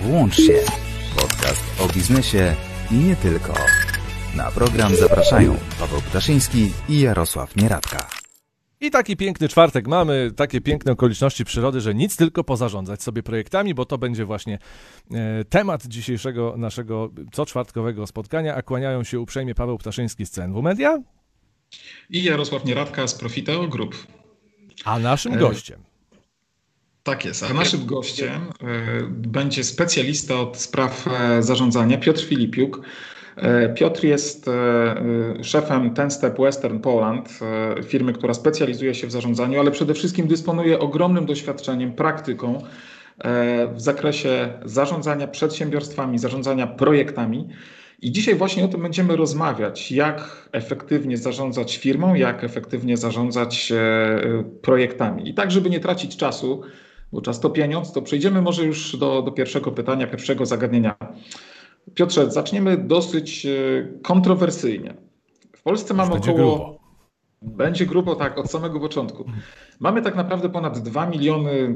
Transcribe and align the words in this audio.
Włącz 0.00 0.36
się. 0.36 0.58
Podcast 1.16 1.80
o 1.80 1.88
biznesie 1.94 2.56
i 2.90 2.94
nie 2.94 3.16
tylko. 3.16 3.54
Na 4.36 4.50
program 4.50 4.96
zapraszają 4.96 5.56
Paweł 5.78 6.00
Ptaszyński 6.00 6.72
i 6.88 7.00
Jarosław 7.00 7.56
Nieradka. 7.56 8.08
I 8.80 8.90
taki 8.90 9.16
piękny 9.16 9.48
czwartek 9.48 9.86
mamy, 9.86 10.30
takie 10.36 10.60
piękne 10.60 10.92
okoliczności 10.92 11.44
przyrody, 11.44 11.80
że 11.80 11.94
nic 11.94 12.16
tylko 12.16 12.44
pozarządzać 12.44 13.02
sobie 13.02 13.22
projektami, 13.22 13.74
bo 13.74 13.84
to 13.84 13.98
będzie 13.98 14.24
właśnie 14.24 14.58
e, 15.10 15.44
temat 15.44 15.86
dzisiejszego 15.86 16.54
naszego 16.56 17.10
coczwartkowego 17.32 18.06
spotkania. 18.06 18.54
A 18.54 18.62
kłaniają 18.62 19.04
się 19.04 19.20
uprzejmie 19.20 19.54
Paweł 19.54 19.78
Ptaszyński 19.78 20.26
z 20.26 20.30
CNW 20.30 20.62
Media 20.62 21.02
i 22.10 22.22
Jarosław 22.22 22.64
Nieradka 22.64 23.06
z 23.06 23.14
Profiteo 23.14 23.68
Group. 23.68 24.06
A 24.84 24.98
naszym 24.98 25.38
gościem. 25.38 25.89
Tak 27.10 27.24
jest, 27.24 27.42
a 27.42 27.54
naszym 27.54 27.86
gościem 27.86 28.30
e, 28.30 29.02
będzie 29.10 29.64
specjalista 29.64 30.40
od 30.40 30.56
spraw 30.56 31.06
e, 31.06 31.42
zarządzania 31.42 31.98
Piotr 31.98 32.24
Filipiuk. 32.24 32.80
E, 33.36 33.74
Piotr 33.74 34.04
jest 34.04 34.50
szefem 35.42 35.94
Ten 35.94 36.10
Step 36.10 36.38
Western 36.38 36.78
Poland, 36.78 37.38
firmy, 37.84 38.12
która 38.12 38.34
specjalizuje 38.34 38.94
się 38.94 39.06
w 39.06 39.10
zarządzaniu, 39.10 39.60
ale 39.60 39.70
przede 39.70 39.94
wszystkim 39.94 40.26
dysponuje 40.26 40.78
ogromnym 40.78 41.26
doświadczeniem, 41.26 41.92
praktyką 41.92 42.62
w 43.74 43.80
zakresie 43.80 44.52
zarządzania 44.64 45.26
przedsiębiorstwami, 45.26 46.18
zarządzania 46.18 46.66
projektami. 46.66 47.48
I 48.02 48.12
dzisiaj 48.12 48.34
właśnie 48.34 48.64
o 48.64 48.68
tym 48.68 48.82
będziemy 48.82 49.16
rozmawiać, 49.16 49.92
jak 49.92 50.48
efektywnie 50.52 51.16
zarządzać 51.16 51.76
firmą, 51.76 52.14
jak 52.14 52.44
efektywnie 52.44 52.96
zarządzać 52.96 53.72
projektami. 54.62 55.28
I 55.28 55.34
tak, 55.34 55.50
żeby 55.50 55.70
nie 55.70 55.80
tracić 55.80 56.16
czasu, 56.16 56.62
bo 57.12 57.20
czas 57.20 57.40
to 57.40 57.50
pieniądz, 57.50 57.92
to 57.92 58.02
przejdziemy 58.02 58.42
może 58.42 58.64
już 58.64 58.96
do, 58.96 59.22
do 59.22 59.32
pierwszego 59.32 59.72
pytania, 59.72 60.06
pierwszego 60.06 60.46
zagadnienia. 60.46 60.96
Piotrze, 61.94 62.30
zaczniemy 62.30 62.76
dosyć 62.76 63.46
e, 63.46 63.50
kontrowersyjnie. 64.02 64.94
W 65.56 65.62
Polsce 65.62 65.94
mamy 65.94 66.10
będzie 66.10 66.30
około. 66.32 66.56
Grubo. 66.56 66.80
Będzie 67.42 67.86
grubo, 67.86 68.16
tak, 68.16 68.38
od 68.38 68.50
samego 68.50 68.80
początku. 68.80 69.24
Mamy 69.80 70.02
tak 70.02 70.16
naprawdę 70.16 70.48
ponad 70.48 70.78
2 70.78 71.06
miliony, 71.06 71.74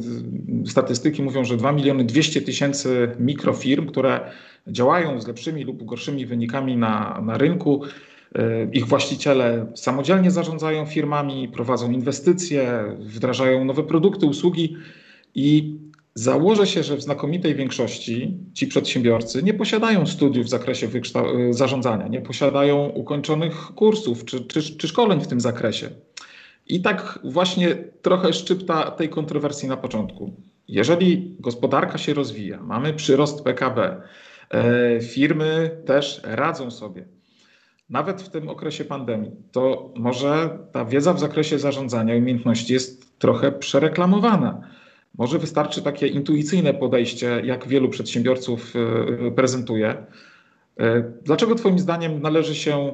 statystyki 0.67 1.23
mówią, 1.23 1.45
że 1.45 1.57
2 1.57 1.73
miliony 1.73 2.05
200 2.05 2.43
tysięcy 2.43 3.17
mikrofirm, 3.19 3.87
które 3.87 4.31
działają 4.67 5.21
z 5.21 5.27
lepszymi 5.27 5.65
lub 5.65 5.85
gorszymi 5.85 6.27
wynikami 6.27 6.77
na, 6.77 7.21
na 7.27 7.39
rynku. 7.39 7.83
E, 8.35 8.65
ich 8.73 8.87
właściciele 8.87 9.67
samodzielnie 9.75 10.31
zarządzają 10.31 10.87
firmami, 10.87 11.49
prowadzą 11.49 11.91
inwestycje, 11.91 12.85
wdrażają 12.99 13.65
nowe 13.65 13.83
produkty, 13.83 14.27
usługi 14.27 14.77
i 15.35 15.79
założę 16.15 16.67
się, 16.67 16.83
że 16.83 16.97
w 16.97 17.03
znakomitej 17.03 17.55
większości 17.55 18.39
ci 18.55 18.67
przedsiębiorcy 18.67 19.43
nie 19.43 19.55
posiadają 19.55 20.07
studiów 20.07 20.47
w 20.47 20.49
zakresie 20.49 20.89
zarządzania, 21.51 22.09
nie 22.09 22.21
posiadają 22.21 22.89
ukończonych 22.89 23.55
kursów 23.55 24.25
czy, 24.25 24.41
czy, 24.41 24.77
czy 24.77 24.89
szkoleń 24.89 25.21
w 25.21 25.27
tym 25.27 25.41
zakresie. 25.41 25.91
I 26.67 26.83
tak 26.83 27.19
właśnie 27.25 27.77
trochę 28.03 28.33
szczypta 28.33 28.91
tej 28.91 29.09
kontrowersji 29.09 29.69
na 29.69 29.77
początku. 29.77 30.33
Jeżeli 30.69 31.37
gospodarka 31.41 31.99
się 31.99 32.15
rozwija, 32.15 32.63
mamy 32.63 32.93
przyrost 32.93 33.45
PKB, 33.45 34.03
e, 34.51 35.01
firmy 35.01 35.71
też 35.87 36.21
radzą 36.25 36.71
sobie, 36.71 37.05
nawet 37.91 38.23
w 38.23 38.29
tym 38.29 38.49
okresie 38.49 38.85
pandemii, 38.85 39.31
to 39.53 39.93
może 39.97 40.59
ta 40.73 40.85
wiedza 40.85 41.15
w 41.15 41.21
zakresie 41.21 41.59
zarządzania, 41.59 42.17
umiejętności 42.17 42.73
jest 42.73 43.19
trochę 43.19 43.53
przereklamowana. 43.53 44.74
Może 45.19 45.39
wystarczy 45.39 45.83
takie 45.83 46.07
intuicyjne 46.07 46.75
podejście, 46.75 47.41
jak 47.45 47.69
wielu 47.69 47.89
przedsiębiorców 47.89 48.73
e, 49.27 49.31
prezentuje. 49.31 50.07
E, 50.81 51.01
dlaczego 51.01 51.55
Twoim 51.55 51.79
zdaniem 51.79 52.23
należy 52.23 52.55
się 52.55 52.93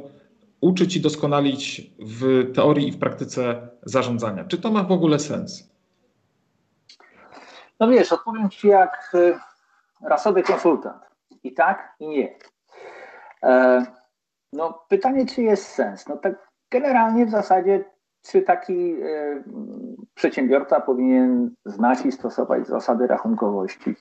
uczyć 0.61 0.97
i 0.97 1.01
doskonalić 1.01 1.91
w 1.99 2.53
teorii 2.55 2.89
i 2.89 2.93
w 2.93 2.99
praktyce 2.99 3.69
zarządzania? 3.83 4.45
Czy 4.45 4.59
to 4.59 4.71
ma 4.71 4.83
w 4.83 4.93
ogóle 4.93 5.19
sens? 5.19 5.71
No 7.81 7.89
wiesz, 7.89 8.13
odpowiem 8.13 8.51
Ci 8.51 8.69
jak 8.69 9.13
e, 9.15 9.39
rasowy 10.09 10.43
konsultant. 10.43 11.03
I 11.45 11.55
tak, 11.55 11.95
i 12.01 12.09
nie. 12.09 12.35
No 14.53 14.85
pytanie, 14.89 15.27
czy 15.27 15.43
jest 15.43 15.67
sens? 15.67 16.09
No 16.09 16.17
tak 16.17 16.49
generalnie 16.71 17.27
w 17.27 17.31
zasadzie 17.31 17.85
czy 18.23 18.43
taki 18.43 19.03
e, 19.03 19.43
przedsiębiorca 20.15 20.81
powinien 20.81 21.51
znać 21.65 22.07
i 22.07 22.13
stosować 22.13 22.67
zasady 22.67 23.07
rachunkowości? 23.07 23.95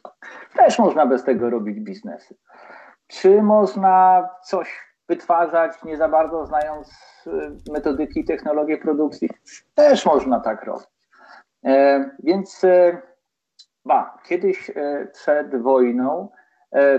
Też 0.58 0.80
można 0.80 1.06
bez 1.06 1.24
tego 1.24 1.50
robić 1.50 1.80
biznesy. 1.80 2.36
Czy 3.08 3.44
można 3.44 4.30
coś 4.44 4.90
wytwarzać, 5.08 5.84
nie 5.84 5.98
za 5.98 6.10
bardzo 6.10 6.46
znając 6.46 6.90
e, 7.28 7.72
metodyki 7.72 8.20
i 8.20 8.26
technologie 8.26 8.78
produkcji? 8.78 9.30
Też 9.76 10.06
można 10.06 10.40
tak 10.40 10.64
robić. 10.64 10.88
E, 11.66 12.10
więc 12.20 12.66
ba, 13.86 14.18
kiedyś 14.26 14.72
przed 15.14 15.62
wojną, 15.62 16.30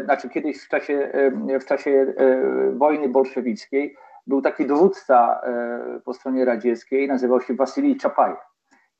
znaczy 0.04 0.28
kiedyś 0.28 0.64
w 0.64 0.69
czasie, 0.69 1.12
w 1.60 1.64
czasie 1.64 2.14
wojny 2.72 3.09
bolszewickiej, 3.09 3.97
był 4.30 4.42
taki 4.42 4.66
dowódca 4.66 5.41
e, 5.42 6.00
po 6.04 6.14
stronie 6.14 6.44
radzieckiej, 6.44 7.08
nazywał 7.08 7.41
się 7.41 7.54
Wasylij 7.54 7.96
Czapaj. 7.96 8.34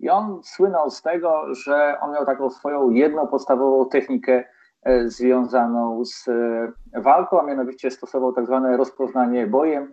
I 0.01 0.11
on 0.11 0.41
słynął 0.43 0.91
z 0.91 1.03
tego, 1.03 1.55
że 1.55 2.01
on 2.01 2.13
miał 2.13 2.27
taką 2.27 2.51
swoją 2.51 2.91
jedną 2.91 3.27
podstawową 3.27 3.89
technikę 3.89 4.45
e, 4.83 5.09
związaną 5.09 6.05
z 6.05 6.29
e, 6.29 7.01
walką, 7.01 7.41
a 7.41 7.43
mianowicie 7.43 7.91
stosował 7.91 8.33
tak 8.33 8.47
zwane 8.47 8.77
rozpoznanie 8.77 9.47
bojem, 9.47 9.93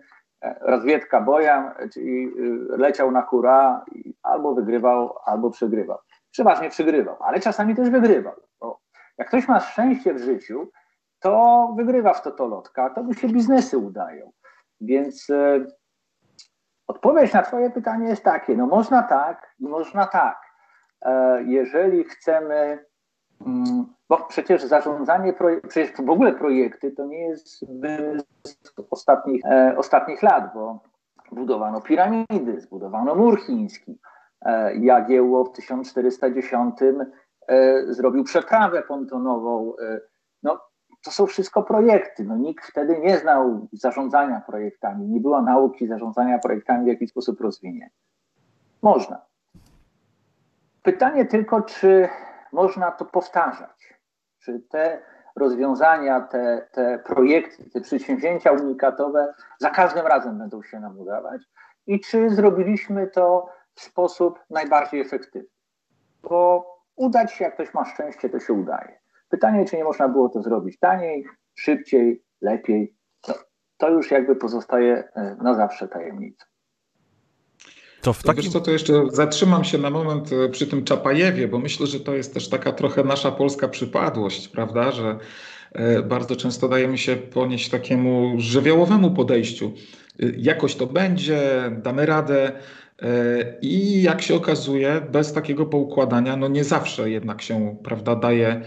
rozwiedka 0.60 1.20
boja, 1.20 1.74
czyli 1.92 2.32
leciał 2.68 3.10
na 3.10 3.22
kura 3.22 3.84
i 3.94 4.14
albo 4.22 4.54
wygrywał, 4.54 5.14
albo 5.24 5.50
przegrywał. 5.50 5.98
Przeważnie 6.30 6.70
przegrywał, 6.70 7.16
ale 7.20 7.40
czasami 7.40 7.74
też 7.74 7.90
wygrywał. 7.90 8.34
Bo 8.60 8.80
jak 9.18 9.28
ktoś 9.28 9.48
ma 9.48 9.60
szczęście 9.60 10.14
w 10.14 10.18
życiu, 10.18 10.70
to 11.20 11.74
wygrywa 11.76 12.14
w 12.14 12.22
totolotka, 12.22 12.90
to 12.90 13.02
mu 13.02 13.14
się 13.14 13.28
biznesy 13.28 13.78
udają. 13.78 14.32
Więc 14.80 15.30
e, 15.30 15.66
odpowiedź 16.86 17.32
na 17.32 17.42
Twoje 17.42 17.70
pytanie 17.70 18.08
jest 18.08 18.24
takie: 18.24 18.56
no 18.56 18.66
można 18.66 19.02
tak 19.02 19.54
i 19.60 19.68
można 19.68 20.06
tak. 20.06 20.40
E, 21.02 21.42
jeżeli 21.42 22.04
chcemy, 22.04 22.84
mm, 23.46 23.86
bo 24.08 24.16
przecież 24.16 24.62
zarządzanie, 24.62 25.34
przecież 25.68 25.92
w 26.06 26.10
ogóle 26.10 26.32
projekty 26.32 26.90
to 26.90 27.06
nie 27.06 27.28
jest 27.28 27.64
ostatnich, 28.90 29.44
e, 29.44 29.74
ostatnich 29.76 30.22
lat, 30.22 30.54
bo 30.54 30.80
budowano 31.32 31.80
piramidy, 31.80 32.60
zbudowano 32.60 33.14
mur 33.14 33.40
chiński. 33.40 34.00
Jagiełło 34.74 35.44
w 35.44 35.52
1410 35.52 36.78
zrobił 37.88 38.24
przeprawę 38.24 38.82
pontonową. 38.82 39.72
To 41.04 41.10
są 41.10 41.26
wszystko 41.26 41.62
projekty. 41.62 42.24
No, 42.24 42.36
nikt 42.36 42.64
wtedy 42.64 42.98
nie 42.98 43.18
znał 43.18 43.68
zarządzania 43.72 44.40
projektami, 44.40 45.08
nie 45.08 45.20
było 45.20 45.42
nauki 45.42 45.86
zarządzania 45.86 46.38
projektami, 46.38 46.84
w 46.84 46.88
jaki 46.88 47.08
sposób 47.08 47.40
rozwinie. 47.40 47.90
Można. 48.82 49.22
Pytanie 50.82 51.24
tylko, 51.24 51.62
czy 51.62 52.08
można 52.52 52.90
to 52.90 53.04
powtarzać? 53.04 53.94
Czy 54.38 54.60
te 54.60 55.02
rozwiązania, 55.36 56.20
te, 56.20 56.68
te 56.72 56.98
projekty, 56.98 57.70
te 57.70 57.80
przedsięwzięcia 57.80 58.52
unikatowe 58.52 59.34
za 59.58 59.70
każdym 59.70 60.06
razem 60.06 60.38
będą 60.38 60.62
się 60.62 60.80
nam 60.80 60.98
udawać? 60.98 61.42
I 61.86 62.00
czy 62.00 62.30
zrobiliśmy 62.30 63.06
to 63.06 63.48
w 63.74 63.80
sposób 63.80 64.38
najbardziej 64.50 65.00
efektywny? 65.00 65.48
Bo 66.22 66.66
udać 66.96 67.32
się, 67.32 67.44
jak 67.44 67.54
ktoś 67.54 67.74
ma 67.74 67.84
szczęście, 67.84 68.28
to 68.28 68.40
się 68.40 68.52
udaje. 68.52 68.97
Pytanie, 69.28 69.64
czy 69.64 69.76
nie 69.76 69.84
można 69.84 70.08
było 70.08 70.28
to 70.28 70.42
zrobić 70.42 70.78
taniej, 70.78 71.24
szybciej, 71.54 72.22
lepiej. 72.40 72.94
No, 73.28 73.34
to 73.76 73.90
już 73.90 74.10
jakby 74.10 74.36
pozostaje 74.36 75.08
e, 75.14 75.36
na 75.42 75.54
zawsze 75.54 75.88
tajemnicą. 75.88 76.44
To 78.00 78.12
w 78.12 78.22
takim... 78.22 78.50
Co, 78.50 78.60
to 78.60 78.70
jeszcze 78.70 78.92
zatrzymam 79.12 79.64
się 79.64 79.78
na 79.78 79.90
moment 79.90 80.30
e, 80.32 80.48
przy 80.48 80.66
tym 80.66 80.84
Czapajewie, 80.84 81.48
bo 81.48 81.58
myślę, 81.58 81.86
że 81.86 82.00
to 82.00 82.14
jest 82.14 82.34
też 82.34 82.48
taka 82.48 82.72
trochę 82.72 83.04
nasza 83.04 83.30
polska 83.30 83.68
przypadłość, 83.68 84.48
prawda, 84.48 84.90
że 84.90 85.18
e, 85.72 86.02
bardzo 86.02 86.36
często 86.36 86.68
dajemy 86.68 86.98
się 86.98 87.16
ponieść 87.16 87.68
takiemu 87.68 88.34
żywiołowemu 88.38 89.10
podejściu. 89.10 89.72
Jakoś 90.36 90.74
to 90.74 90.86
będzie, 90.86 91.40
damy 91.82 92.06
radę, 92.06 92.52
i 93.62 94.02
jak 94.02 94.22
się 94.22 94.34
okazuje, 94.34 95.00
bez 95.12 95.32
takiego 95.32 95.66
poukładania, 95.66 96.36
no 96.36 96.48
nie 96.48 96.64
zawsze 96.64 97.10
jednak 97.10 97.42
się, 97.42 97.76
prawda, 97.84 98.16
daje, 98.16 98.62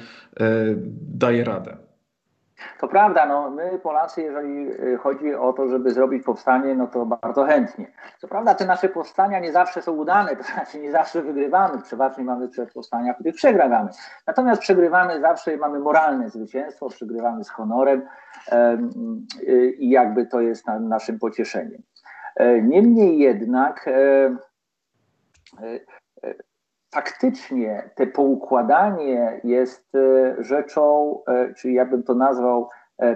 daje 1.17 1.43
radę. 1.43 1.77
To 2.79 2.87
prawda, 2.87 3.25
no 3.25 3.49
my 3.49 3.79
Polacy, 3.79 4.21
jeżeli 4.21 4.71
y, 4.71 4.97
chodzi 4.97 5.35
o 5.35 5.53
to, 5.53 5.67
żeby 5.67 5.91
zrobić 5.91 6.23
powstanie, 6.23 6.75
no 6.75 6.87
to 6.87 7.05
bardzo 7.05 7.43
chętnie. 7.43 7.91
Co 8.19 8.27
prawda 8.27 8.53
te 8.53 8.65
nasze 8.65 8.89
powstania 8.89 9.39
nie 9.39 9.51
zawsze 9.51 9.81
są 9.81 9.91
udane, 9.91 10.35
to 10.35 10.43
znaczy 10.43 10.79
nie 10.79 10.91
zawsze 10.91 11.21
wygrywamy, 11.21 11.81
przeważnie 11.81 12.23
mamy 12.23 12.49
powstania, 12.73 13.13
w 13.13 13.15
których 13.15 13.35
przegrywamy. 13.35 13.89
Natomiast 14.27 14.61
przegrywamy 14.61 15.21
zawsze 15.21 15.57
mamy 15.57 15.79
moralne 15.79 16.29
zwycięstwo, 16.29 16.89
przegrywamy 16.89 17.43
z 17.43 17.49
honorem 17.49 18.01
y, 19.41 19.71
i 19.71 19.89
jakby 19.89 20.25
to 20.25 20.41
jest 20.41 20.65
naszym 20.67 21.19
pocieszeniem. 21.19 21.81
E, 22.35 22.61
niemniej 22.61 23.19
jednak 23.19 23.87
e, 23.87 23.91
e, 25.63 25.79
faktycznie 26.93 27.89
te 27.95 28.07
poukładanie 28.07 29.41
jest 29.43 29.91
rzeczą, 30.39 31.17
czyli 31.57 31.73
ja 31.73 31.85
bym 31.85 32.03
to 32.03 32.15
nazwał 32.15 32.69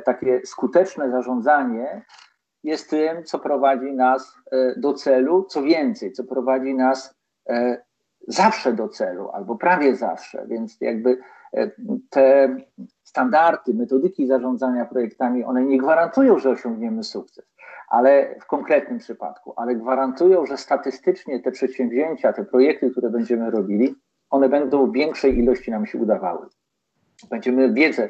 takie 0.05 0.41
skuteczne 0.45 1.11
zarządzanie, 1.11 2.05
jest 2.63 2.89
tym, 2.89 3.23
co 3.23 3.39
prowadzi 3.39 3.93
nas 3.93 4.35
do 4.77 4.93
celu, 4.93 5.43
co 5.43 5.63
więcej, 5.63 6.11
co 6.11 6.23
prowadzi 6.23 6.75
nas 6.75 7.15
zawsze 8.27 8.73
do 8.73 8.89
celu, 8.89 9.29
albo 9.29 9.55
prawie 9.55 9.95
zawsze, 9.95 10.45
więc 10.47 10.77
jakby 10.81 11.17
te 12.09 12.55
standardy, 13.15 13.73
metodyki 13.73 14.27
zarządzania 14.27 14.85
projektami, 14.85 15.43
one 15.43 15.65
nie 15.65 15.77
gwarantują, 15.77 16.39
że 16.39 16.49
osiągniemy 16.49 17.03
sukces 17.03 17.45
ale 17.87 18.35
w 18.39 18.45
konkretnym 18.45 18.99
przypadku, 18.99 19.53
ale 19.57 19.75
gwarantują, 19.75 20.45
że 20.45 20.57
statystycznie 20.57 21.39
te 21.39 21.51
przedsięwzięcia, 21.51 22.33
te 22.33 22.45
projekty, 22.45 22.91
które 22.91 23.09
będziemy 23.09 23.51
robili, 23.51 23.95
one 24.29 24.49
będą 24.49 24.87
w 24.87 24.93
większej 24.93 25.39
ilości 25.39 25.71
nam 25.71 25.85
się 25.85 25.97
udawały. 25.97 26.47
Będziemy 27.29 27.73
wiedzę 27.73 28.09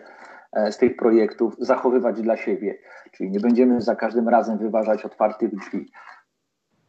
e, 0.54 0.72
z 0.72 0.78
tych 0.78 0.96
projektów 0.96 1.56
zachowywać 1.60 2.22
dla 2.22 2.38
siebie, 2.38 2.78
czyli 3.12 3.32
nie 3.32 3.40
będziemy 3.40 3.82
za 3.82 3.96
każdym 3.96 4.30
razem 4.30 4.58
wyważać 4.58 5.06
otwartych 5.06 5.56
drzwi. 5.56 5.92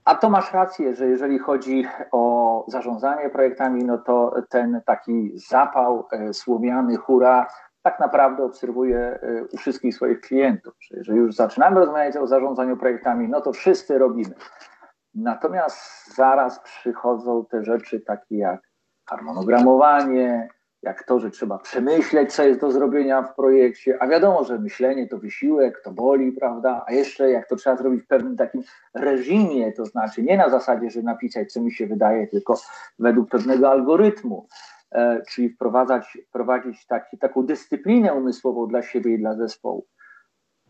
A 0.04 0.14
to 0.14 0.30
masz 0.30 0.52
rację, 0.52 0.94
że 0.94 1.06
jeżeli 1.06 1.38
chodzi 1.38 1.86
o 2.12 2.64
zarządzanie 2.68 3.30
projektami, 3.30 3.84
no 3.84 3.98
to 3.98 4.34
ten 4.50 4.80
taki 4.86 5.32
zapał 5.34 6.08
e, 6.12 6.34
słomiany, 6.34 6.96
hura, 6.96 7.46
tak 7.86 8.00
naprawdę 8.00 8.44
obserwuję 8.44 9.18
y, 9.22 9.46
u 9.52 9.56
wszystkich 9.56 9.94
swoich 9.94 10.20
klientów, 10.20 10.74
że 10.80 10.96
jeżeli 10.96 11.18
już 11.18 11.34
zaczynamy 11.34 11.80
rozmawiać 11.80 12.16
o 12.16 12.26
zarządzaniu 12.26 12.76
projektami, 12.76 13.28
no 13.28 13.40
to 13.40 13.52
wszyscy 13.52 13.98
robimy. 13.98 14.34
Natomiast 15.14 15.78
zaraz 16.14 16.60
przychodzą 16.60 17.44
te 17.50 17.64
rzeczy 17.64 18.00
takie 18.00 18.36
jak 18.36 18.60
harmonogramowanie, 19.08 20.48
jak 20.82 21.04
to, 21.04 21.18
że 21.18 21.30
trzeba 21.30 21.58
przemyśleć, 21.58 22.34
co 22.34 22.42
jest 22.42 22.60
do 22.60 22.70
zrobienia 22.70 23.22
w 23.22 23.34
projekcie, 23.34 24.02
a 24.02 24.06
wiadomo, 24.06 24.44
że 24.44 24.58
myślenie 24.58 25.08
to 25.08 25.18
wysiłek, 25.18 25.80
to 25.84 25.92
boli, 25.92 26.32
prawda? 26.32 26.84
A 26.86 26.92
jeszcze 26.92 27.30
jak 27.30 27.48
to 27.48 27.56
trzeba 27.56 27.76
zrobić 27.76 28.02
w 28.04 28.06
pewnym 28.06 28.36
takim 28.36 28.62
reżimie, 28.94 29.72
to 29.72 29.84
znaczy 29.84 30.22
nie 30.22 30.36
na 30.36 30.50
zasadzie, 30.50 30.90
że 30.90 31.02
napisać, 31.02 31.52
co 31.52 31.60
mi 31.60 31.72
się 31.72 31.86
wydaje, 31.86 32.26
tylko 32.26 32.54
według 32.98 33.30
pewnego 33.30 33.70
algorytmu. 33.70 34.46
E, 34.92 35.22
czyli 35.28 35.48
wprowadzać, 35.48 36.18
wprowadzić 36.28 36.86
taki, 36.86 37.18
taką 37.18 37.42
dyscyplinę 37.42 38.14
umysłową 38.14 38.66
dla 38.66 38.82
siebie 38.82 39.14
i 39.14 39.18
dla 39.18 39.34
zespołu, 39.34 39.86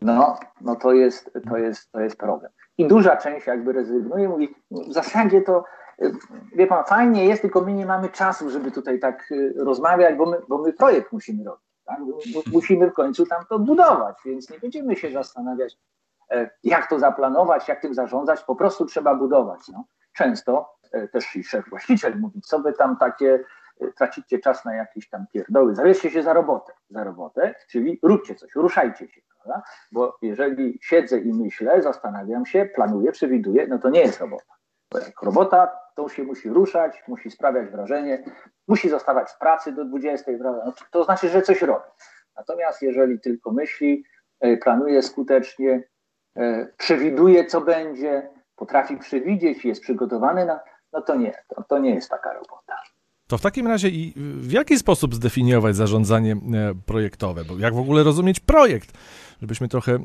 no, 0.01 0.39
no 0.61 0.75
to, 0.75 0.93
jest, 0.93 1.31
to, 1.49 1.57
jest, 1.57 1.91
to 1.91 1.99
jest 1.99 2.17
problem. 2.17 2.51
I 2.77 2.87
duża 2.87 3.17
część 3.17 3.47
jakby 3.47 3.73
rezygnuje, 3.73 4.29
mówi, 4.29 4.55
w 4.71 4.93
zasadzie 4.93 5.41
to, 5.41 5.63
e, 6.01 6.11
wie 6.55 6.67
pan, 6.67 6.83
fajnie 6.85 7.25
jest, 7.25 7.41
tylko 7.41 7.61
my 7.61 7.73
nie 7.73 7.85
mamy 7.85 8.09
czasu, 8.09 8.49
żeby 8.49 8.71
tutaj 8.71 8.99
tak 8.99 9.31
e, 9.31 9.63
rozmawiać, 9.63 10.15
bo 10.15 10.25
my, 10.25 10.37
bo 10.49 10.57
my 10.57 10.73
projekt 10.73 11.11
musimy 11.11 11.43
robić. 11.43 11.67
Tak? 11.85 11.99
Musimy 12.53 12.89
w 12.89 12.93
końcu 12.93 13.25
tam 13.25 13.45
to 13.49 13.59
budować, 13.59 14.15
więc 14.25 14.49
nie 14.49 14.59
będziemy 14.59 14.95
się 14.95 15.11
zastanawiać, 15.11 15.77
jak 16.63 16.89
to 16.89 16.99
zaplanować, 16.99 17.67
jak 17.67 17.81
tym 17.81 17.93
zarządzać, 17.93 18.43
po 18.43 18.55
prostu 18.55 18.85
trzeba 18.85 19.15
budować. 19.15 19.59
No. 19.67 19.85
Często 20.13 20.77
też 21.11 21.35
i 21.35 21.43
szef 21.43 21.69
właściciel 21.69 22.19
mówi, 22.19 22.41
co 22.41 22.59
by 22.59 22.73
tam 22.73 22.97
takie 22.97 23.43
tracicie 23.97 24.39
czas 24.39 24.65
na 24.65 24.75
jakieś 24.75 25.09
tam 25.09 25.25
pierdoły, 25.33 25.75
zabierzcie 25.75 26.11
się 26.11 26.23
za 26.23 26.33
robotę, 26.33 26.73
za 26.89 27.03
robotę, 27.03 27.55
czyli 27.69 27.99
róbcie 28.03 28.35
coś, 28.35 28.55
ruszajcie 28.55 29.07
się, 29.07 29.21
prawda? 29.43 29.63
Bo 29.91 30.17
jeżeli 30.21 30.79
siedzę 30.81 31.19
i 31.19 31.33
myślę, 31.33 31.81
zastanawiam 31.81 32.45
się, 32.45 32.65
planuję, 32.65 33.11
przewiduję, 33.11 33.67
no 33.67 33.79
to 33.79 33.89
nie 33.89 34.01
jest 34.01 34.19
robota. 34.19 34.53
Bo 34.91 34.99
jak 34.99 35.21
robota, 35.21 35.79
to 35.95 36.09
się 36.09 36.23
musi 36.23 36.49
ruszać, 36.49 37.03
musi 37.07 37.31
sprawiać 37.31 37.69
wrażenie, 37.69 38.23
musi 38.67 38.89
zostawać 38.89 39.31
w 39.31 39.37
pracy 39.37 39.71
do 39.71 39.85
20, 39.85 40.31
prawda? 40.39 40.63
No 40.65 40.73
to 40.91 41.03
znaczy, 41.03 41.29
że 41.29 41.41
coś 41.41 41.61
robi. 41.61 41.85
Natomiast 42.35 42.81
jeżeli 42.81 43.19
tylko 43.19 43.51
myśli, 43.51 44.03
e, 44.39 44.57
planuje 44.57 45.01
skutecznie, 45.01 45.83
e, 46.35 46.67
przewiduje, 46.77 47.45
co 47.45 47.61
będzie, 47.61 48.29
potrafi 48.55 48.97
przewidzieć, 48.97 49.65
jest 49.65 49.81
przygotowany 49.81 50.45
na, 50.45 50.59
no 50.93 51.01
to 51.01 51.15
nie, 51.15 51.33
to, 51.47 51.63
to 51.63 51.79
nie 51.79 51.95
jest 51.95 52.09
taka 52.09 52.33
robota. 52.33 52.75
To 53.27 53.37
w 53.37 53.41
takim 53.41 53.67
razie 53.67 53.89
i 53.89 54.13
w 54.17 54.51
jaki 54.51 54.77
sposób 54.77 55.15
zdefiniować 55.15 55.75
zarządzanie 55.75 56.31
e, 56.33 56.37
projektowe? 56.85 57.45
Bo 57.45 57.57
jak 57.59 57.73
w 57.73 57.79
ogóle 57.79 58.03
rozumieć 58.03 58.39
projekt? 58.39 58.93
Żebyśmy 59.41 59.67
trochę 59.67 59.91
e, 59.91 59.99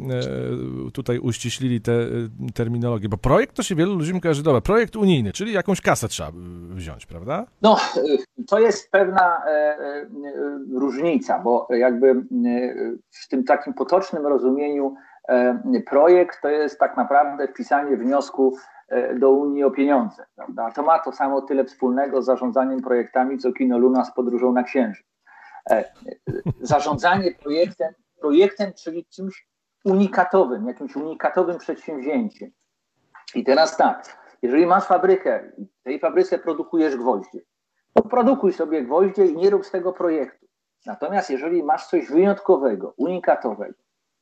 tutaj 0.93 1.19
uściślili 1.19 1.81
tę 1.81 1.93
e, 1.93 2.07
terminologię, 2.55 3.09
bo 3.09 3.19
projekt 3.19 3.57
to 3.57 3.63
się 3.63 3.75
wielu 3.75 3.95
ludziom 3.95 4.21
kojarzy, 4.21 4.43
dobra, 4.43 4.61
projekt 4.61 4.97
unijny, 4.97 5.33
czyli 5.33 5.53
jakąś 5.53 5.81
kasę 5.81 6.09
trzeba 6.09 6.31
wziąć, 6.71 7.07
prawda? 7.07 7.47
No, 7.63 7.77
to 8.49 8.61
jest 8.61 8.91
pewna 8.91 9.43
różnica, 10.75 11.39
bo 11.39 11.69
jakby 11.71 12.15
w 13.11 13.29
tym 13.29 13.45
takim 13.45 13.75
potocznym 13.75 14.27
rozumieniu 14.27 14.95
projekt 15.87 16.43
to 16.43 16.49
jest 16.49 16.79
tak 16.79 16.97
naprawdę 16.97 17.49
wpisanie 17.49 17.97
wniosku 17.97 18.57
do 19.19 19.31
Unii 19.31 19.65
o 19.65 19.71
pieniądze. 19.71 20.27
Prawda? 20.37 20.71
To 20.71 20.83
ma 20.83 20.99
to 20.99 21.13
samo 21.13 21.43
tyle 21.43 21.65
wspólnego 21.65 22.23
z 22.23 22.25
zarządzaniem 22.25 22.83
projektami, 22.83 23.39
co 23.39 23.53
Kino 23.53 23.79
Luna 23.79 24.05
z 24.05 24.15
podróżą 24.15 24.53
na 24.53 24.63
Księżyc. 24.63 25.07
E, 25.71 25.85
zarządzanie 26.61 27.35
projektem, 27.35 27.95
projektem, 28.21 28.73
czyli 28.73 29.07
czymś 29.07 29.49
unikatowym, 29.85 30.67
jakimś 30.67 30.97
unikatowym 30.97 31.59
przedsięwzięciem. 31.59 32.51
I 33.35 33.45
teraz 33.45 33.77
tak, 33.77 34.19
jeżeli 34.43 34.67
masz 34.67 34.85
fabrykę 34.85 35.53
w 35.81 35.83
tej 35.83 35.99
fabryce 35.99 36.39
produkujesz 36.39 36.97
gwoździe, 36.97 37.41
to 37.95 38.03
produkuj 38.03 38.53
sobie 38.53 38.83
gwoździe 38.83 39.27
i 39.27 39.37
nie 39.37 39.51
rób 39.51 39.67
z 39.67 39.71
tego 39.71 39.93
projektu. 39.93 40.47
Natomiast 40.87 41.31
jeżeli 41.31 41.63
masz 41.63 41.87
coś 41.87 42.09
wyjątkowego, 42.09 42.95
unikatowego, 42.97 43.75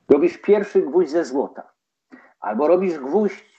robisz 0.08 0.38
pierwszy 0.38 0.82
gwóźdź 0.82 1.10
ze 1.10 1.24
złota, 1.24 1.72
albo 2.40 2.68
robisz 2.68 2.98
gwóźdź 2.98 3.49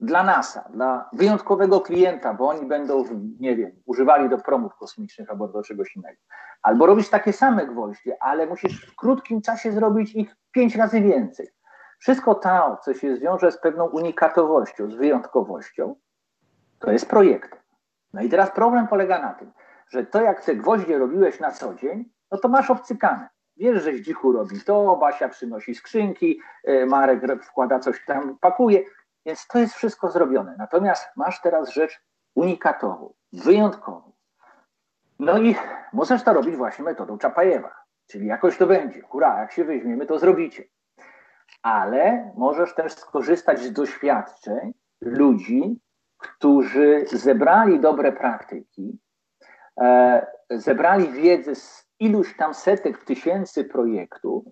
dla 0.00 0.22
NASA, 0.22 0.68
dla 0.72 1.10
wyjątkowego 1.12 1.80
klienta, 1.80 2.34
bo 2.34 2.48
oni 2.48 2.66
będą, 2.66 3.04
nie 3.40 3.56
wiem, 3.56 3.70
używali 3.86 4.28
do 4.28 4.38
promów 4.38 4.76
kosmicznych 4.76 5.30
albo 5.30 5.48
do 5.48 5.62
czegoś 5.62 5.96
innego. 5.96 6.18
Albo 6.62 6.86
robisz 6.86 7.08
takie 7.08 7.32
same 7.32 7.66
gwoździe, 7.66 8.16
ale 8.20 8.46
musisz 8.46 8.86
w 8.86 8.96
krótkim 8.96 9.42
czasie 9.42 9.72
zrobić 9.72 10.14
ich 10.14 10.36
pięć 10.52 10.76
razy 10.76 11.00
więcej. 11.00 11.48
Wszystko 11.98 12.34
to, 12.34 12.78
co 12.84 12.94
się 12.94 13.16
zwiąże 13.16 13.52
z 13.52 13.60
pewną 13.60 13.88
unikatowością, 13.88 14.90
z 14.90 14.94
wyjątkowością, 14.94 15.94
to 16.78 16.92
jest 16.92 17.08
projekt. 17.08 17.60
No 18.12 18.22
i 18.22 18.28
teraz 18.28 18.50
problem 18.50 18.88
polega 18.88 19.22
na 19.22 19.34
tym, 19.34 19.52
że 19.88 20.06
to 20.06 20.22
jak 20.22 20.44
te 20.44 20.56
gwoździe 20.56 20.98
robiłeś 20.98 21.40
na 21.40 21.50
co 21.50 21.74
dzień, 21.74 22.04
no 22.32 22.38
to 22.38 22.48
masz 22.48 22.70
obcykane. 22.70 23.28
Wiesz, 23.56 23.82
że 23.82 23.92
Zdzichu 23.92 24.32
robi 24.32 24.60
to, 24.60 24.96
Basia 24.96 25.28
przynosi 25.28 25.74
skrzynki, 25.74 26.40
e, 26.64 26.86
Marek 26.86 27.20
wkłada 27.42 27.78
coś 27.78 28.04
tam, 28.06 28.38
pakuje. 28.40 28.84
Więc 29.26 29.46
to 29.46 29.58
jest 29.58 29.74
wszystko 29.74 30.10
zrobione. 30.10 30.54
Natomiast 30.58 31.08
masz 31.16 31.40
teraz 31.40 31.70
rzecz 31.70 32.00
unikatową, 32.34 33.14
wyjątkową. 33.32 34.12
No 35.18 35.38
i 35.38 35.56
możesz 35.92 36.22
to 36.22 36.32
robić 36.32 36.56
właśnie 36.56 36.84
metodą 36.84 37.18
Czapajewa, 37.18 37.74
czyli 38.06 38.26
jakoś 38.26 38.58
to 38.58 38.66
będzie. 38.66 39.02
Hurra, 39.02 39.40
jak 39.40 39.52
się 39.52 39.64
weźmiemy, 39.64 40.06
to 40.06 40.18
zrobicie. 40.18 40.64
Ale 41.62 42.32
możesz 42.36 42.74
też 42.74 42.92
skorzystać 42.92 43.60
z 43.60 43.72
doświadczeń 43.72 44.74
ludzi, 45.00 45.80
którzy 46.18 47.04
zebrali 47.12 47.80
dobre 47.80 48.12
praktyki, 48.12 48.98
e, 49.80 50.26
zebrali 50.50 51.12
wiedzę 51.12 51.54
z 51.54 51.90
iluś 51.98 52.36
tam 52.36 52.54
setek 52.54 53.04
tysięcy 53.04 53.64
projektów 53.64 54.44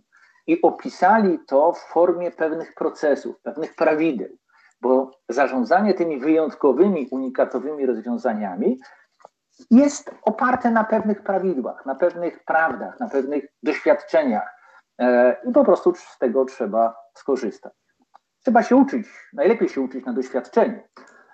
i 0.46 0.62
opisali 0.62 1.38
to 1.46 1.72
w 1.72 1.78
formie 1.78 2.30
pewnych 2.30 2.74
procesów, 2.74 3.40
pewnych 3.40 3.74
prawideł 3.74 4.38
bo 4.80 5.10
zarządzanie 5.28 5.94
tymi 5.94 6.20
wyjątkowymi, 6.20 7.08
unikatowymi 7.10 7.86
rozwiązaniami 7.86 8.78
jest 9.70 10.14
oparte 10.22 10.70
na 10.70 10.84
pewnych 10.84 11.22
prawidłach, 11.22 11.86
na 11.86 11.94
pewnych 11.94 12.44
prawdach, 12.44 13.00
na 13.00 13.08
pewnych 13.08 13.44
doświadczeniach 13.62 14.54
e, 14.98 15.36
i 15.44 15.52
po 15.52 15.64
prostu 15.64 15.94
z 15.94 16.18
tego 16.18 16.44
trzeba 16.44 16.96
skorzystać. 17.14 17.72
Trzeba 18.40 18.62
się 18.62 18.76
uczyć, 18.76 19.08
najlepiej 19.32 19.68
się 19.68 19.80
uczyć 19.80 20.04
na 20.04 20.12
doświadczeniu, 20.12 20.80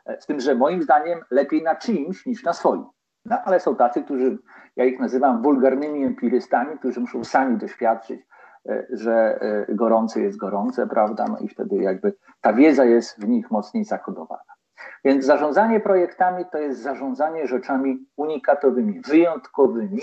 e, 0.06 0.20
z 0.20 0.26
tym, 0.26 0.40
że 0.40 0.54
moim 0.54 0.82
zdaniem 0.82 1.20
lepiej 1.30 1.62
na 1.62 1.74
czyimś 1.74 2.26
niż 2.26 2.44
na 2.44 2.52
swoim. 2.52 2.84
No, 3.24 3.38
ale 3.44 3.60
są 3.60 3.76
tacy, 3.76 4.02
którzy, 4.02 4.38
ja 4.76 4.84
ich 4.84 5.00
nazywam 5.00 5.42
wulgarnymi 5.42 6.04
empirystami, 6.04 6.78
którzy 6.78 7.00
muszą 7.00 7.24
sami 7.24 7.56
doświadczyć, 7.58 8.20
że 8.90 9.40
gorące 9.68 10.20
jest 10.20 10.38
gorące, 10.38 10.86
prawda? 10.86 11.26
No 11.28 11.38
i 11.38 11.48
wtedy 11.48 11.76
jakby 11.76 12.14
ta 12.40 12.52
wiedza 12.52 12.84
jest 12.84 13.20
w 13.20 13.28
nich 13.28 13.50
mocniej 13.50 13.84
zakodowana. 13.84 14.54
Więc 15.04 15.24
zarządzanie 15.24 15.80
projektami 15.80 16.44
to 16.52 16.58
jest 16.58 16.82
zarządzanie 16.82 17.46
rzeczami 17.46 18.06
unikatowymi, 18.16 19.00
wyjątkowymi, 19.00 20.00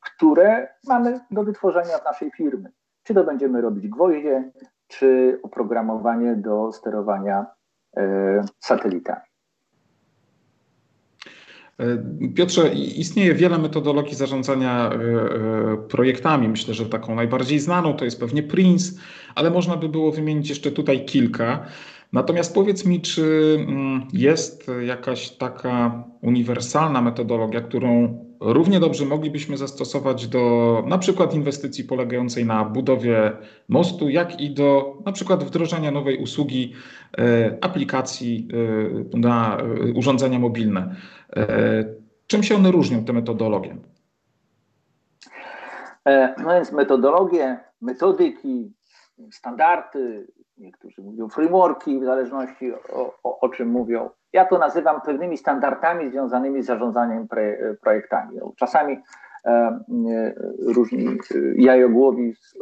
które 0.00 0.68
mamy 0.88 1.20
do 1.30 1.44
wytworzenia 1.44 1.98
w 1.98 2.04
naszej 2.04 2.30
firmy. 2.30 2.72
Czy 3.02 3.14
to 3.14 3.24
będziemy 3.24 3.60
robić 3.60 3.88
gwoździe, 3.88 4.52
czy 4.86 5.40
oprogramowanie 5.42 6.36
do 6.36 6.72
sterowania 6.72 7.46
e, 7.96 8.44
satelitami. 8.60 9.27
E, 11.80 12.28
Piotrze, 12.34 12.68
istnieje 12.74 13.34
wiele 13.34 13.58
metodologii 13.58 14.14
zarządzania 14.14 14.90
e, 14.92 15.76
projektami. 15.88 16.48
Myślę, 16.48 16.74
że 16.74 16.86
taką 16.86 17.14
najbardziej 17.14 17.58
znaną 17.58 17.94
to 17.94 18.04
jest 18.04 18.20
pewnie 18.20 18.42
Prince, 18.42 18.98
ale 19.34 19.50
można 19.50 19.76
by 19.76 19.88
było 19.88 20.12
wymienić 20.12 20.48
jeszcze 20.48 20.70
tutaj 20.70 21.04
kilka. 21.04 21.66
Natomiast 22.12 22.54
powiedz 22.54 22.84
mi, 22.84 23.00
czy 23.00 23.56
mm, 23.68 24.06
jest 24.12 24.70
jakaś 24.86 25.30
taka 25.30 26.04
uniwersalna 26.20 27.02
metodologia, 27.02 27.60
którą 27.60 28.18
równie 28.40 28.80
dobrze 28.80 29.04
moglibyśmy 29.04 29.56
zastosować 29.56 30.28
do 30.28 30.82
na 30.86 30.98
przykład 30.98 31.34
inwestycji 31.34 31.84
polegającej 31.84 32.44
na 32.46 32.64
budowie 32.64 33.32
mostu, 33.68 34.08
jak 34.08 34.40
i 34.40 34.50
do 34.50 34.96
na 35.06 35.12
przykład 35.12 35.44
wdrożenia 35.44 35.90
nowej 35.90 36.18
usługi 36.22 36.72
e, 37.18 37.58
aplikacji 37.60 38.48
e, 39.14 39.18
na 39.18 39.58
e, 39.58 39.92
urządzenia 39.92 40.38
mobilne. 40.38 40.94
Czym 42.26 42.42
się 42.42 42.56
one 42.56 42.70
różnią, 42.70 43.04
te 43.04 43.12
metodologie? 43.12 43.76
No 46.38 46.54
więc 46.54 46.72
metodologie, 46.72 47.58
metodyki, 47.80 48.72
standardy, 49.30 50.26
niektórzy 50.58 51.02
mówią 51.02 51.28
frameworki, 51.28 52.00
w 52.00 52.04
zależności 52.04 52.72
o, 52.72 53.14
o, 53.22 53.40
o, 53.40 53.48
czym 53.48 53.68
mówią. 53.68 54.10
Ja 54.32 54.44
to 54.44 54.58
nazywam 54.58 55.00
pewnymi 55.00 55.38
standardami 55.38 56.10
związanymi 56.10 56.62
z 56.62 56.66
zarządzaniem 56.66 57.28
projektami. 57.80 58.36
No, 58.36 58.52
czasami 58.56 59.02
e, 59.44 59.50
e, 59.50 59.80
różni 60.74 61.08
e, 61.08 61.16
jajogłowi 61.56 62.34
z 62.34 62.54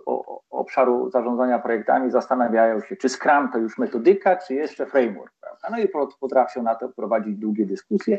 obszaru 0.51 1.11
zarządzania 1.11 1.59
projektami 1.59 2.11
zastanawiają 2.11 2.81
się, 2.81 2.97
czy 2.97 3.09
Scrum 3.09 3.49
to 3.53 3.59
już 3.59 3.79
metodyka, 3.79 4.37
czy 4.37 4.55
jeszcze 4.55 4.87
framework. 4.87 5.35
Prawda? 5.41 5.69
No 5.71 5.79
i 5.79 5.89
potrafią 6.21 6.63
na 6.63 6.75
to 6.75 6.89
prowadzić 6.89 7.37
długie 7.37 7.67
dyskusje. 7.67 8.19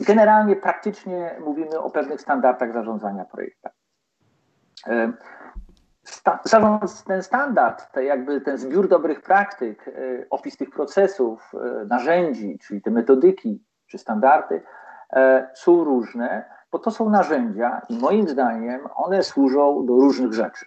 Generalnie 0.00 0.56
praktycznie 0.56 1.36
mówimy 1.44 1.80
o 1.80 1.90
pewnych 1.90 2.20
standardach 2.20 2.72
zarządzania 2.72 3.24
projektami. 3.24 3.74
E, 6.04 6.38
sta, 6.44 6.80
ten 7.06 7.22
standard, 7.22 7.92
te 7.92 8.04
jakby 8.04 8.40
ten 8.40 8.58
zbiór 8.58 8.88
dobrych 8.88 9.22
praktyk, 9.22 9.88
y, 9.88 10.26
opis 10.30 10.56
tych 10.56 10.70
procesów, 10.70 11.52
y, 11.54 11.86
narzędzi, 11.86 12.58
czyli 12.58 12.82
te 12.82 12.90
metodyki 12.90 13.64
czy 13.86 13.98
standardy 13.98 14.54
y, 14.54 15.18
są 15.54 15.84
różne, 15.84 16.44
bo 16.70 16.78
to 16.78 16.90
są 16.90 17.10
narzędzia 17.10 17.80
i 17.88 17.98
moim 17.98 18.28
zdaniem 18.28 18.88
one 18.94 19.22
służą 19.22 19.86
do 19.86 19.92
różnych 19.92 20.32
rzeczy. 20.32 20.66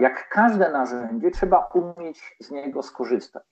Jak 0.00 0.28
każde 0.28 0.72
narzędzie, 0.72 1.30
trzeba 1.30 1.68
umieć 1.74 2.36
z 2.40 2.50
niego 2.50 2.82
skorzystać. 2.82 3.42